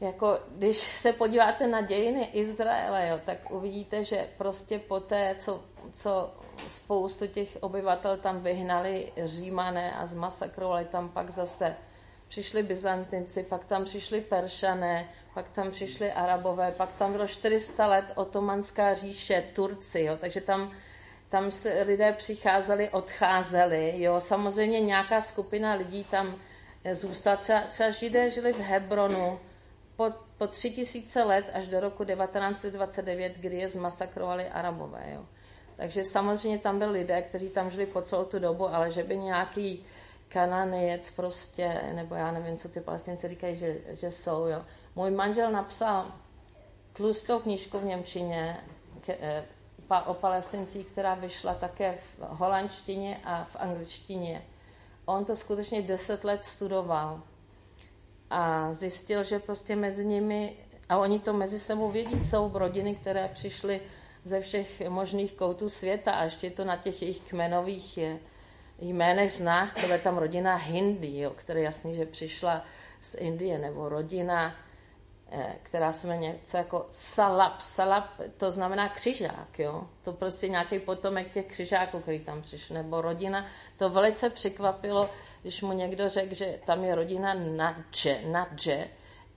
[0.00, 5.62] jako když se podíváte na dějiny Izraele, jo, tak uvidíte, že prostě po té, co,
[5.92, 6.34] co
[6.66, 11.76] spoustu těch obyvatel tam vyhnali římané a zmasakrovali tam pak zase
[12.28, 18.12] přišli Byzantinci, pak tam přišli Peršané, pak tam přišli Arabové, pak tam bylo 400 let
[18.14, 20.72] otomanská říše, Turci, jo, takže tam,
[21.30, 26.36] tam se lidé přicházeli, odcházeli, jo, samozřejmě nějaká skupina lidí tam
[26.92, 29.40] zůstala, třeba, třeba Židé žili v Hebronu
[29.96, 35.24] po, po tři tisíce let až do roku 1929, kdy je zmasakrovali Arabové, jo.
[35.76, 39.18] Takže samozřejmě tam byli lidé, kteří tam žili po celou tu dobu, ale že by
[39.18, 39.86] nějaký
[40.28, 44.62] kananejec prostě, nebo já nevím, co ty palestinci říkají, že, že jsou, jo.
[44.96, 46.12] Můj manžel napsal
[46.92, 48.56] tlustou knížku v Němčině
[49.00, 49.44] ke,
[49.90, 54.42] eh, o palestincích, která vyšla také v holandštině a v angličtině.
[55.04, 57.22] On to skutečně deset let studoval
[58.30, 60.56] a zjistil, že prostě mezi nimi,
[60.88, 63.80] a oni to mezi sebou vědí, jsou rodiny, které přišly
[64.24, 67.98] ze všech možných koutů světa a ještě to na těch jejich kmenových
[68.80, 72.64] jménech zná, třeba tam rodina Hindi, jo, která jasný, že přišla
[73.00, 74.54] z Indie, nebo rodina,
[75.62, 77.60] která se jmenuje něco jako Salap.
[77.60, 78.04] Salap
[78.36, 79.84] to znamená křižák, jo.
[80.02, 83.46] To prostě nějaký potomek těch křižáků, který tam přišel, nebo rodina.
[83.76, 85.10] To velice překvapilo,
[85.42, 88.88] když mu někdo řekl, že tam je rodina Nadže, Nadže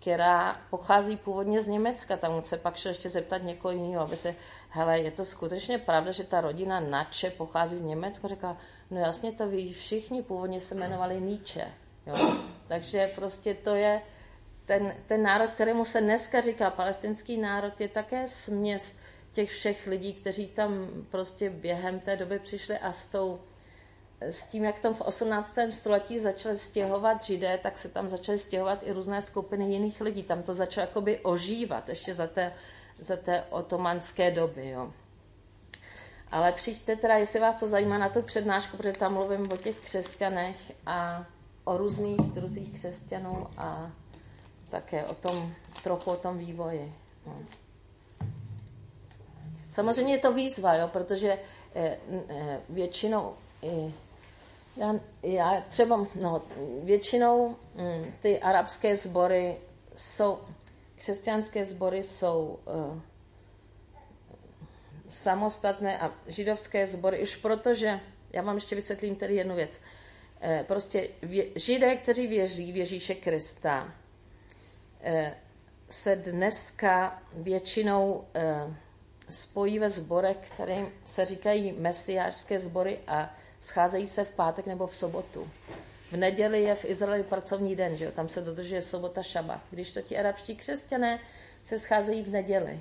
[0.04, 2.18] která pochází původně z Německa.
[2.18, 4.36] Tam se pak šel ještě zeptat někoho jiného, aby se,
[4.70, 8.28] hele, je to skutečně pravda, že ta rodina Nadže pochází z Německa?
[8.28, 8.58] Říká,
[8.92, 11.72] no jasně to ví všichni, původně se jmenovali Nietzsche.
[12.08, 12.36] Jo?
[12.68, 14.02] Takže prostě to je
[14.66, 18.96] ten, ten národ, kterému se dneska říká palestinský národ, je také směs
[19.34, 23.40] těch všech lidí, kteří tam prostě během té doby přišli a s tou
[24.22, 25.58] s tím, jak tam v 18.
[25.70, 30.24] století začaly stěhovat židé, tak se tam začaly stěhovat i různé skupiny jiných lidí.
[30.24, 32.54] Tam to začalo jakoby ožívat ještě za té,
[33.00, 34.70] za té otomanské doby.
[34.70, 34.94] Jo.
[36.32, 39.78] Ale přijďte teda, jestli vás to zajímá na tu přednášku, protože tam mluvím o těch
[39.78, 41.26] křesťanech a
[41.64, 43.92] o různých druzích křesťanů a
[44.74, 45.54] také o tom,
[45.84, 46.94] trochu o tom vývoji.
[47.26, 47.34] No.
[49.70, 51.38] Samozřejmě je to výzva, jo, protože
[51.76, 51.98] eh,
[52.30, 53.34] eh, většinou
[54.78, 56.42] já, já třeba, no,
[56.84, 59.58] většinou mm, ty arabské sbory
[59.96, 60.40] jsou,
[60.96, 63.00] křesťanské sbory jsou uh,
[65.10, 68.00] samostatné a židovské sbory, už protože,
[68.34, 69.80] já vám ještě vysvětlím tedy jednu věc.
[70.68, 73.94] Prostě vě, židé, kteří věří v Ježíše Krista,
[75.90, 78.74] se dneska většinou uh,
[79.30, 84.96] spojí ve sborech, kterým se říkají mesiářské sbory a scházejí se v pátek nebo v
[84.96, 85.50] sobotu.
[86.12, 88.12] V neděli je v Izraeli pracovní den, že jo?
[88.12, 89.62] tam se dodržuje sobota šabat.
[89.70, 91.20] Když to ti arabští křesťané
[91.64, 92.80] se scházejí v neděli.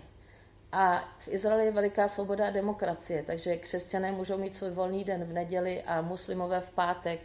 [0.72, 5.24] A v Izraeli je veliká svoboda a demokracie, takže křesťané můžou mít svůj volný den
[5.24, 7.20] v neděli a muslimové v pátek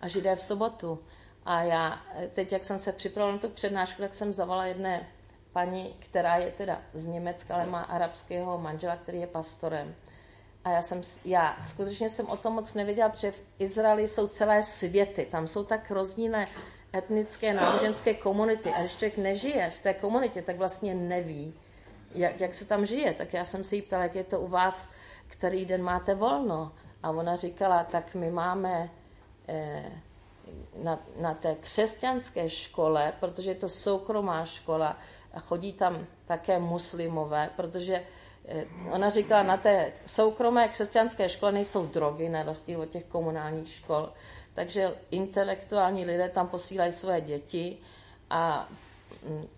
[0.00, 0.98] a židé v sobotu.
[1.44, 2.00] A já
[2.32, 5.08] teď, jak jsem se připravila na tu přednášku, tak jsem zavala jedné
[5.52, 9.94] paní, která je teda z Německa, ale má arabského manžela, který je pastorem.
[10.64, 14.62] A já, jsem, já skutečně jsem o tom moc nevěděla, protože v Izraeli jsou celé
[14.62, 15.26] světy.
[15.30, 16.48] Tam jsou tak rozdílné
[16.94, 18.70] etnické, náboženské komunity.
[18.70, 21.54] A když člověk nežije v té komunitě, tak vlastně neví,
[22.14, 23.14] jak, jak se tam žije.
[23.14, 24.90] Tak já jsem si jí ptala, jak je to u vás,
[25.26, 26.72] který den máte volno.
[27.02, 28.90] A ona říkala, tak my máme
[29.48, 29.90] eh,
[30.82, 34.96] na, na té křesťanské škole, protože je to soukromá škola,
[35.34, 38.02] a chodí tam také muslimové, protože
[38.52, 43.68] Eh, ona říkala, na té soukromé křesťanské škole nejsou drogy, na rozdíl od těch komunálních
[43.68, 44.12] škol.
[44.54, 47.78] Takže intelektuální lidé tam posílají své děti
[48.30, 48.68] a,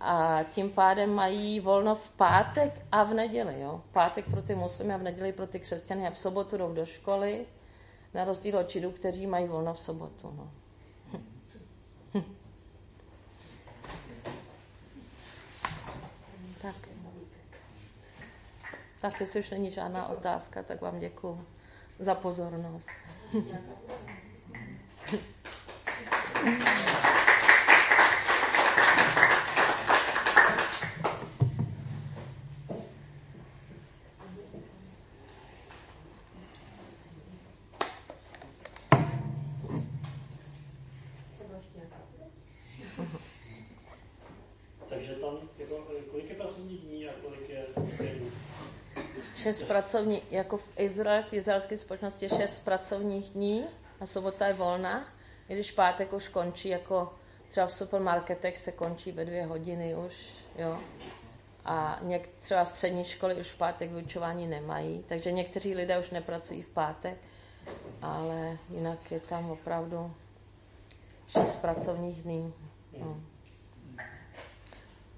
[0.01, 3.61] a tím pádem mají volno v pátek a v neděli.
[3.61, 3.83] Jo?
[3.93, 6.85] Pátek pro ty muslimy a v neděli pro ty křesťany a v sobotu jdou do
[6.85, 7.47] školy,
[8.15, 10.35] na rozdíl od čidů, kteří mají volno v sobotu.
[10.37, 10.51] No.
[16.63, 16.93] tak.
[19.03, 21.47] Tak jestli už není žádná otázka, tak vám děkuji
[21.99, 22.89] za pozornost.
[49.53, 53.65] šest pracovních, jako v Izraeli, v izraelské společnosti je šest pracovních dní
[54.01, 55.05] a sobota je volná,
[55.49, 57.13] i když pátek už končí jako
[57.49, 60.79] třeba v supermarketech se končí ve dvě hodiny už, jo.
[61.65, 66.63] A něk, třeba střední školy už v pátek vyučování nemají, takže někteří lidé už nepracují
[66.63, 67.17] v pátek,
[68.03, 70.15] ale jinak je tam opravdu
[71.29, 72.55] šest pracovních dní.
[72.99, 73.21] No.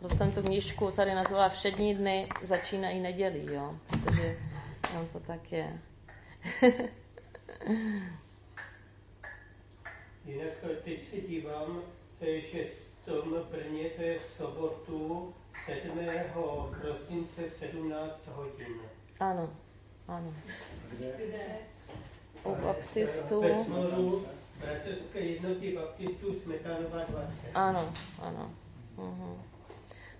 [0.04, 4.38] Proto jsem tu knížku tady nazvala Všední dny začínají nedělí, jo, protože
[4.92, 5.78] tam to tak je.
[10.24, 10.52] Jinak
[10.84, 11.82] teď se dívám,
[12.20, 15.34] že v tom Brně to je v sobotu
[15.66, 15.98] 7.
[16.80, 18.80] prosince v 17 hodin.
[19.20, 19.50] Ano,
[20.08, 20.34] ano.
[20.98, 21.46] Kde?
[22.44, 23.42] U baptistů.
[23.64, 24.26] Tmoru,
[24.60, 27.50] Bratrské jednoty baptistů Smetanová 20.
[27.54, 28.50] Ano, ano.
[28.96, 29.53] Mhm.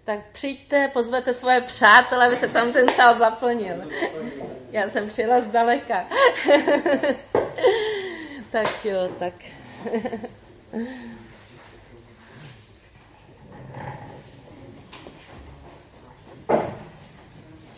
[0.05, 3.77] Tak přijďte, pozvete svoje přátelé, aby se tam ten sál zaplnil.
[4.71, 6.05] Já jsem přijela zdaleka.
[8.51, 9.35] tak jo, tak.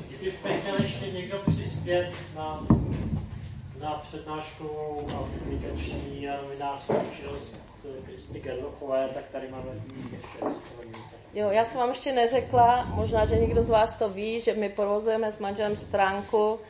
[0.09, 2.66] Kdybyste chtěli ještě někdo přispět na,
[3.81, 7.65] na přednáškovou a publikační a novinářskou činnost
[8.07, 9.66] Kristy Gerlochové, tak tady máme
[10.12, 10.28] ještě
[11.34, 14.68] Jo, já jsem vám ještě neřekla, možná, že někdo z vás to ví, že my
[14.68, 16.61] provozujeme s manželem stránku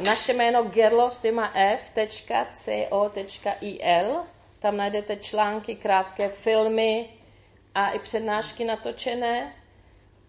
[0.00, 3.06] naše jméno Gerlo s těma f.co.il.
[4.58, 7.08] Tam najdete články, krátké filmy
[7.74, 9.52] a i přednášky natočené.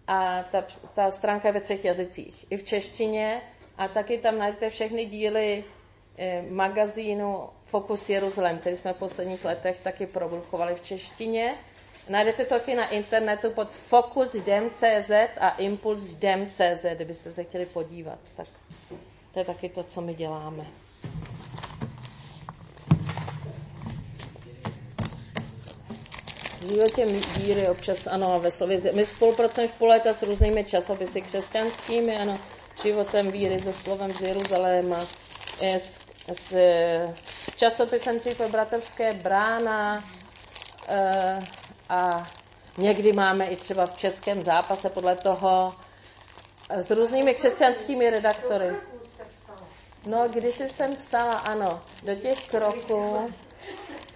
[0.06, 0.64] A ta,
[0.94, 2.46] ta stránka je ve třech jazycích.
[2.50, 3.42] I v češtině.
[3.78, 5.64] A taky tam najdete všechny díly
[6.50, 11.54] magazínu Focus Jeruzalém, který jsme v posledních letech taky produkovali v češtině.
[12.08, 15.10] Najdete to taky na internetu pod focusdem.cz
[15.40, 18.18] a impulsdem.cz, kdybyste se chtěli podívat.
[18.36, 18.46] Tak
[19.32, 20.66] to je taky to, co my děláme.
[26.68, 27.06] Životě
[27.36, 28.92] víry občas, ano, ve slově.
[28.92, 32.38] My spolupracujeme v půl léta s různými časopisy křesťanskými, ano,
[32.82, 35.06] životem víry, se slovem z Jeruzaléma,
[35.60, 36.00] s,
[36.32, 36.52] s,
[37.50, 40.04] s časopisem Církve bratrské brána,
[40.88, 41.40] e,
[41.88, 42.30] a
[42.78, 45.74] někdy máme i třeba v českém zápase podle toho
[46.70, 48.76] s různými křesťanskými redaktory.
[50.06, 53.30] No, když jsem psala, ano, do těch kroků,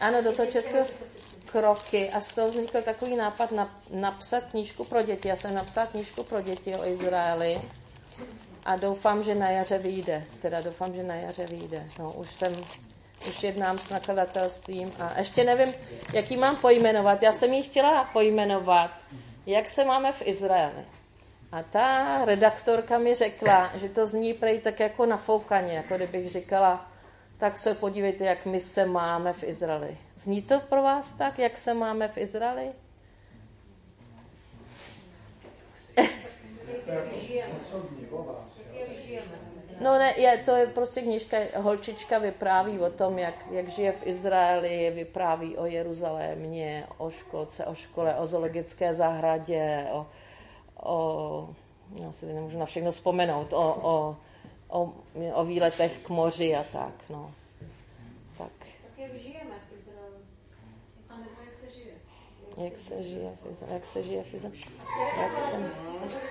[0.01, 0.87] ano, do toho českého
[1.47, 5.29] kroky a z toho vznikl takový nápad na, napsat knížku pro děti.
[5.29, 7.61] Já jsem napsala knížku pro děti o Izraeli
[8.65, 10.25] a doufám, že na jaře vyjde.
[10.43, 11.85] Teda doufám, že na jaře vyjde.
[11.99, 12.65] No, už jsem
[13.29, 15.75] už jednám s nakladatelstvím a ještě nevím,
[16.12, 17.23] jaký mám pojmenovat.
[17.23, 18.91] Já jsem ji chtěla pojmenovat,
[19.47, 20.85] jak se máme v Izraeli.
[21.53, 26.31] A ta redaktorka mi řekla, že to zní prej tak jako na foukaně, jako kdybych
[26.31, 26.91] říkala,
[27.39, 29.99] tak se podívejte, jak my se máme v Izraeli.
[30.17, 32.73] Zní to pro vás tak, jak se máme v Izraeli?
[39.80, 44.07] No ne, je, to je prostě knižka, holčička vypráví o tom, jak, jak žije v
[44.07, 50.07] Izraeli, vypráví o Jeruzalémě, o školce, o škole, o zoologické zahradě, o,
[50.82, 51.55] o
[52.03, 54.16] já si nemůžu na všechno vzpomenout, o, o,
[54.68, 54.93] o,
[55.35, 57.35] o výletech k moři a tak, no.
[58.39, 58.53] Tak.
[58.59, 60.16] Tak jak žijeme v Izraeli?
[61.09, 61.95] A nebo jak se žije?
[62.57, 63.75] Jak se žije v Izraeli?
[63.75, 64.59] Jak se žije v Izraeli?
[65.21, 65.57] Jak se...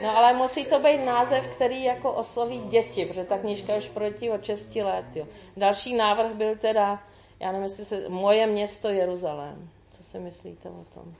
[0.03, 4.09] No ale musí to být název, který jako osloví děti, protože ta knížka už pro
[4.09, 5.05] děti od 6 let.
[5.15, 5.27] Jo.
[5.57, 7.03] Další návrh byl teda,
[7.39, 9.69] já nevím, jestli se, Moje město Jeruzalém.
[9.91, 11.15] Co si myslíte o tom?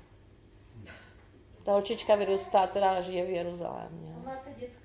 [1.64, 4.14] Ta holčička vyrůstá teda a žije v Jeruzalémě.
[4.26, 4.84] Máte dětskou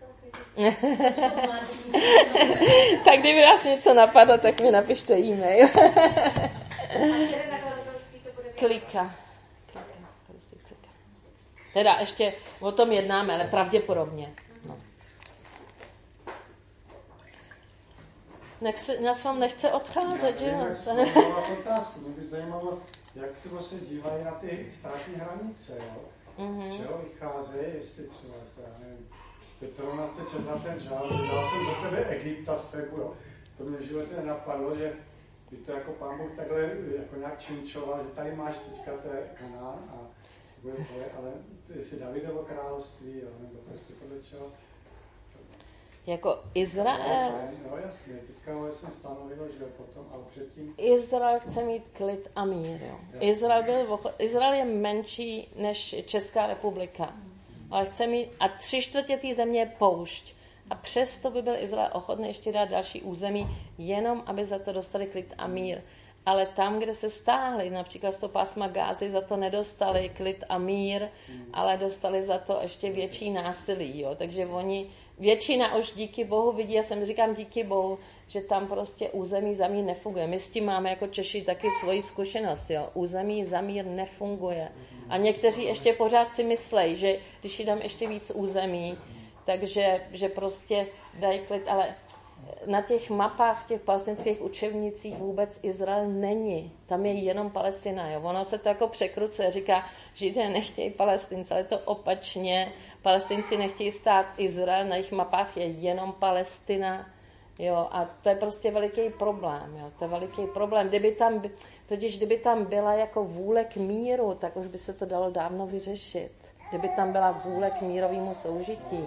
[3.04, 5.68] tak kdyby vás něco napadlo, tak mi napište e-mail.
[8.58, 9.14] Klika.
[11.74, 14.34] Teda ještě o tom jednáme, ale pravděpodobně.
[14.64, 14.78] No.
[18.76, 20.66] se, nás vám nechce odcházet, že jo?
[21.60, 22.00] otázku.
[22.00, 22.78] Mě by zajímalo,
[23.14, 26.00] jak třeba se dívají na ty státní hranice, jo?
[26.38, 26.76] Mm-hmm.
[26.76, 29.08] čeho vycházejí, jestli třeba, já nevím,
[29.60, 33.12] teď zrovna jste četla ten žád, dal jsem do tebe Egypta z jo.
[33.58, 34.92] To mě v životě nenapadlo, že
[35.50, 36.60] by to jako pán Bůh takhle
[36.98, 40.17] jako nějak činčoval, že tady máš teďka ten kanál a
[40.60, 41.32] tvoje, ale
[41.76, 44.46] jestli Davidovo království, jo, nebo prostě podle čeho.
[46.06, 47.32] Jako Izrael.
[47.70, 50.74] No jasně, teďka jsem stanovilo, že potom, ale předtím...
[50.78, 52.98] Izrael chce mít klid a mír, jo.
[53.20, 57.16] Izrael, byl, Izrael je menší než Česká republika,
[57.70, 60.34] ale chce mít, a tři čtvrtě té země je poušť.
[60.70, 63.48] A přesto by byl Izrael ochotný ještě dát další území,
[63.78, 65.80] jenom aby za to dostali klid a mír.
[66.28, 70.58] Ale tam, kde se stáhli, například z toho pásma Gázy, za to nedostali klid a
[70.58, 71.08] mír,
[71.52, 74.00] ale dostali za to ještě větší násilí.
[74.00, 74.14] Jo.
[74.14, 79.10] Takže oni, většina už díky Bohu vidí, já jsem říkám díky Bohu, že tam prostě
[79.10, 80.26] území za mír nefunguje.
[80.26, 82.70] My s tím máme jako Češi taky svoji zkušenost.
[82.70, 82.90] Jo.
[82.94, 84.68] Území za mír nefunguje.
[85.08, 88.98] A někteří ještě pořád si myslejí, že když dám ještě víc území,
[89.44, 91.94] takže že prostě dají klid, ale
[92.66, 96.72] na těch mapách, těch palestinských učebnicích vůbec Izrael není.
[96.86, 98.10] Tam je jenom Palestina.
[98.10, 98.20] Jo.
[98.20, 99.50] Ono se to jako překrucuje.
[99.50, 99.84] Říká,
[100.14, 102.72] Židé nechtějí Palestince, ale to opačně.
[103.02, 107.06] Palestinci nechtějí stát Izrael, na jejich mapách je jenom Palestina.
[107.58, 109.76] Jo, a to je prostě veliký problém.
[109.78, 109.90] Jo.
[109.98, 110.88] To je veliký problém.
[110.88, 111.42] Kdyby tam,
[111.88, 115.66] totiž kdyby tam byla jako vůle k míru, tak už by se to dalo dávno
[115.66, 116.32] vyřešit.
[116.68, 119.04] Kdyby tam byla vůle k mírovému soužití.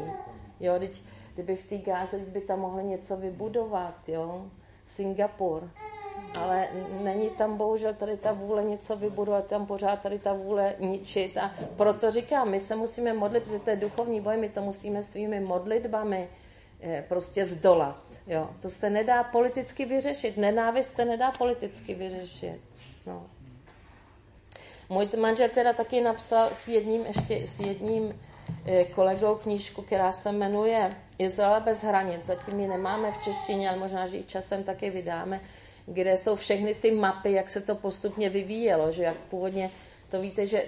[0.60, 1.02] Jo, teď,
[1.42, 4.46] kdyby v té Gáze by tam mohli něco vybudovat, jo,
[4.86, 5.70] Singapur.
[6.40, 6.68] Ale
[7.04, 11.38] není tam bohužel tady ta vůle něco vybudovat, tam pořád tady ta vůle ničit.
[11.38, 15.04] A proto říkám, my se musíme modlit, protože to je duchovní boj, my to musíme
[15.04, 16.30] svými modlitbami
[16.82, 18.04] eh, prostě zdolat.
[18.28, 18.50] Jo.
[18.62, 20.38] To se nedá politicky vyřešit.
[20.38, 22.62] Nenávist se nedá politicky vyřešit.
[23.06, 23.26] No.
[24.90, 28.14] Můj manžel teda taky napsal s jedním, ještě s jedním
[28.96, 32.26] kolegou knížku, která se jmenuje Izrael bez hranic.
[32.26, 35.42] Zatím ji nemáme v češtině, ale možná, že ji časem taky vydáme,
[35.86, 39.72] kde jsou všechny ty mapy, jak se to postupně vyvíjelo, že jak původně
[40.10, 40.64] to víte, že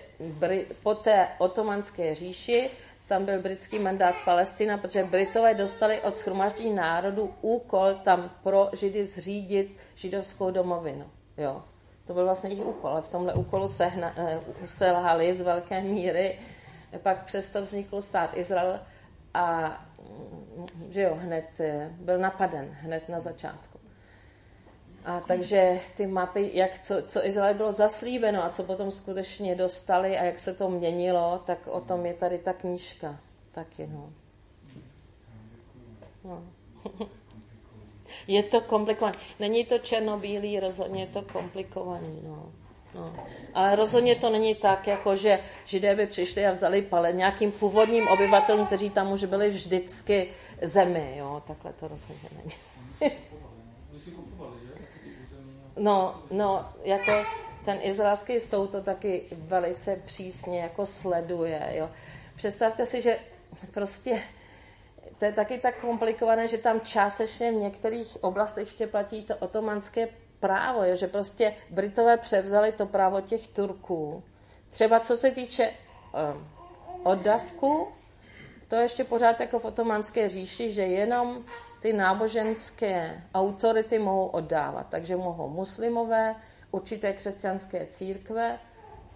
[0.83, 2.69] po té otomanské říši
[3.07, 9.05] tam byl britský mandát Palestina, protože Britové dostali od schromaždění národů úkol tam pro Židy
[9.05, 11.05] zřídit židovskou domovinu.
[11.37, 11.63] Jo.
[12.07, 16.39] To byl vlastně jejich úkol, ale v tomhle úkolu sehna, eh, selhali z velké míry.
[16.97, 18.79] Pak přesto vznikl stát Izrael
[19.33, 19.77] a
[20.89, 23.79] že jo, hned eh, byl napaden, hned na začátku.
[25.05, 30.17] A takže ty mapy, jak co, co Izrael bylo zaslíbeno a co potom skutečně dostali
[30.17, 33.19] a jak se to měnilo, tak o tom je tady ta knížka.
[33.51, 34.13] Taky, no.
[36.23, 36.43] no.
[38.27, 39.17] Je to komplikované.
[39.39, 42.21] Není to černobílý, rozhodně je to komplikovaný.
[42.23, 42.51] No.
[42.95, 43.15] No.
[43.53, 48.07] Ale rozhodně to není tak, jako že židé by přišli a vzali pale nějakým původním
[48.07, 50.29] obyvatelům, kteří tam už byli vždycky
[50.61, 51.15] zemi.
[51.17, 51.43] Jo.
[51.47, 52.51] Takhle to rozhodně není.
[55.77, 57.11] No, no, jako
[57.65, 61.89] ten izraelský soud to taky velice přísně jako sleduje, jo.
[62.35, 63.19] Představte si, že
[63.73, 64.21] prostě
[65.19, 70.07] to je taky tak komplikované, že tam částečně v některých oblastech ještě platí to otomanské
[70.43, 74.23] právo, jo, že prostě Britové převzali to právo těch Turků.
[74.69, 76.47] Třeba co se týče um,
[77.03, 77.87] oddavku,
[78.67, 81.45] to ještě pořád jako v otomanské říši, že jenom
[81.79, 84.87] ty náboženské autority mohou oddávat.
[84.89, 86.35] Takže mohou muslimové,
[86.71, 88.59] určité křesťanské církve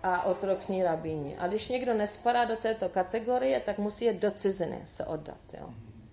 [0.03, 1.37] a ortodoxní rabíni.
[1.37, 5.41] A když někdo nespadá do této kategorie, tak musí jít do ciziny se oddat.
[5.59, 5.69] Jo.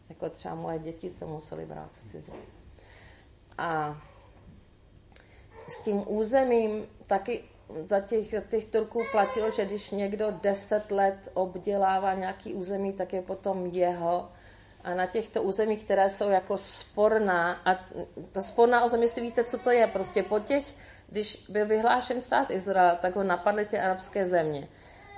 [0.09, 2.47] Jako třeba moje děti se museli brát v cizině.
[3.59, 4.03] A
[5.69, 7.45] s tím územím taky
[7.83, 13.23] za těch, těch Turků platilo, že když někdo deset let obdělává nějaký území, tak je
[13.23, 14.29] potom jeho.
[14.85, 17.85] A na těchto územích, které jsou jako sporná, a
[18.33, 20.75] ta sporná území si víte, co to je, prostě po těch,
[21.09, 24.69] když byl vyhlášen stát Izrael, tak ho napadly ty arabské země.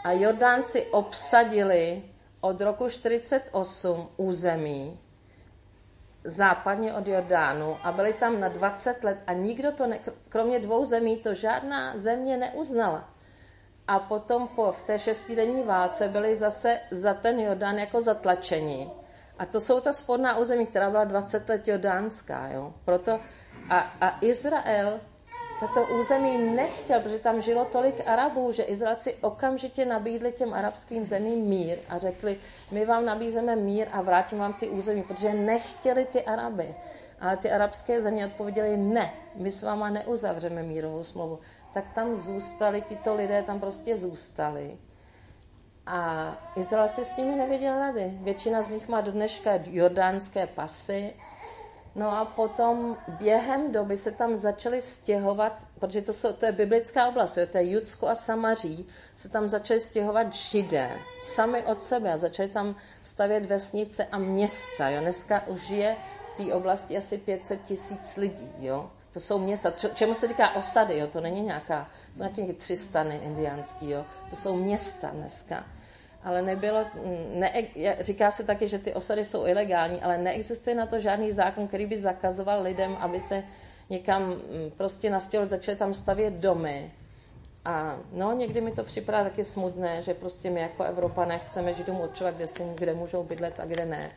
[0.05, 2.03] A Jordánci obsadili
[2.41, 4.99] od roku 48 území,
[6.27, 9.99] západně od Jordánu a byli tam na 20 let a nikdo to, ne,
[10.29, 13.11] kromě dvou zemí, to žádná země neuznala.
[13.89, 18.91] A potom po, v té šestidenní válce byli zase za ten Jordán jako zatlačení.
[19.39, 22.49] A to jsou ta spodná území, která byla 20 let jordánská.
[22.49, 22.75] Jo?
[22.85, 23.21] Proto
[23.71, 25.01] a, a Izrael
[25.61, 31.39] tato území nechtěl, protože tam žilo tolik Arabů, že Izraelci okamžitě nabídli těm arabským zemím
[31.39, 32.39] mír a řekli,
[32.71, 36.75] my vám nabízeme mír a vrátím vám ty území, protože nechtěli ty Araby.
[37.21, 41.39] Ale ty arabské země odpověděly, ne, my s váma neuzavřeme mírovou smlouvu.
[41.75, 44.79] Tak tam zůstali, tito lidé tam prostě zůstali.
[45.87, 48.19] A Izrael si s nimi nevěděl rady.
[48.21, 51.15] Většina z nich má do dneška jordánské pasy,
[51.97, 57.09] No a potom během doby se tam začaly stěhovat, protože to, jsou, to je biblická
[57.09, 58.87] oblast, to je Judsko a Samaří,
[59.17, 60.91] se tam začaly stěhovat židé
[61.23, 64.89] sami od sebe a začaly tam stavět vesnice a města.
[64.89, 65.01] Jo.
[65.01, 65.97] Dneska už je
[66.35, 68.53] v té oblasti asi 500 tisíc lidí.
[68.59, 68.91] Jo.
[69.13, 71.07] To jsou města, čemu se říká osady, jo.
[71.07, 74.05] to není nějaká, to nějaké tři stany indiánský, jo.
[74.31, 75.65] to jsou města dneska
[76.27, 76.85] ale nebylo,
[77.35, 77.53] ne,
[78.01, 81.87] říká se taky, že ty osady jsou ilegální, ale neexistuje na to žádný zákon, který
[81.87, 83.45] by zakazoval lidem, aby se
[83.91, 84.41] někam mm,
[84.77, 86.93] prostě nastěhovat, začali tam stavět domy.
[87.65, 92.01] A no, někdy mi to připadá taky smutné, že prostě my jako Evropa nechceme Židům
[92.01, 94.11] určovat, kde, si, kde můžou bydlet a kde ne.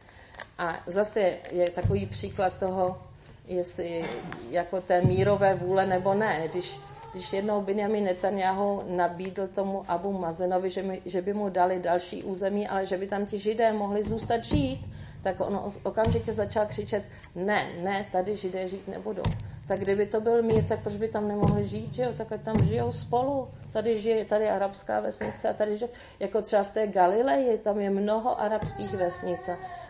[0.58, 3.02] A zase je takový příklad toho,
[3.48, 4.06] jestli
[4.50, 6.48] jako té mírové vůle nebo ne.
[6.52, 6.80] Když,
[7.12, 12.24] když jednou Benjamin Netanyahu nabídl tomu Abu Mazenovi, že, mi, že by mu dali další
[12.24, 14.80] území, ale že by tam ti židé mohli zůstat žít,
[15.24, 17.04] tak on okamžitě začal křičet,
[17.36, 19.24] ne, ne, tady židé žít nebudou.
[19.70, 22.10] Tak kdyby to byl mír, tak proč by tam nemohli žít, že jo?
[22.18, 23.48] Tak tam žijou spolu.
[23.72, 25.90] Tady žije tady arabská vesnice a tady žije,
[26.20, 29.50] jako třeba v té Galileji, tam je mnoho arabských vesnic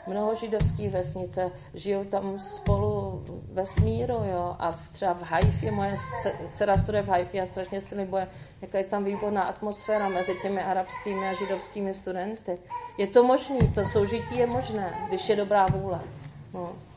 [0.10, 5.96] mnoho židovských vesnice, žijou tam spolu ve smíru, jo, a třeba v Haifě, moje
[6.54, 8.28] dcera studuje v Haifě a strašně si libuje,
[8.62, 12.58] jaká je tam výborná atmosféra mezi těmi arabskými a židovskými studenty.
[12.98, 16.02] Je to možné, to soužití je možné, když je dobrá vůle.
[16.54, 16.89] No.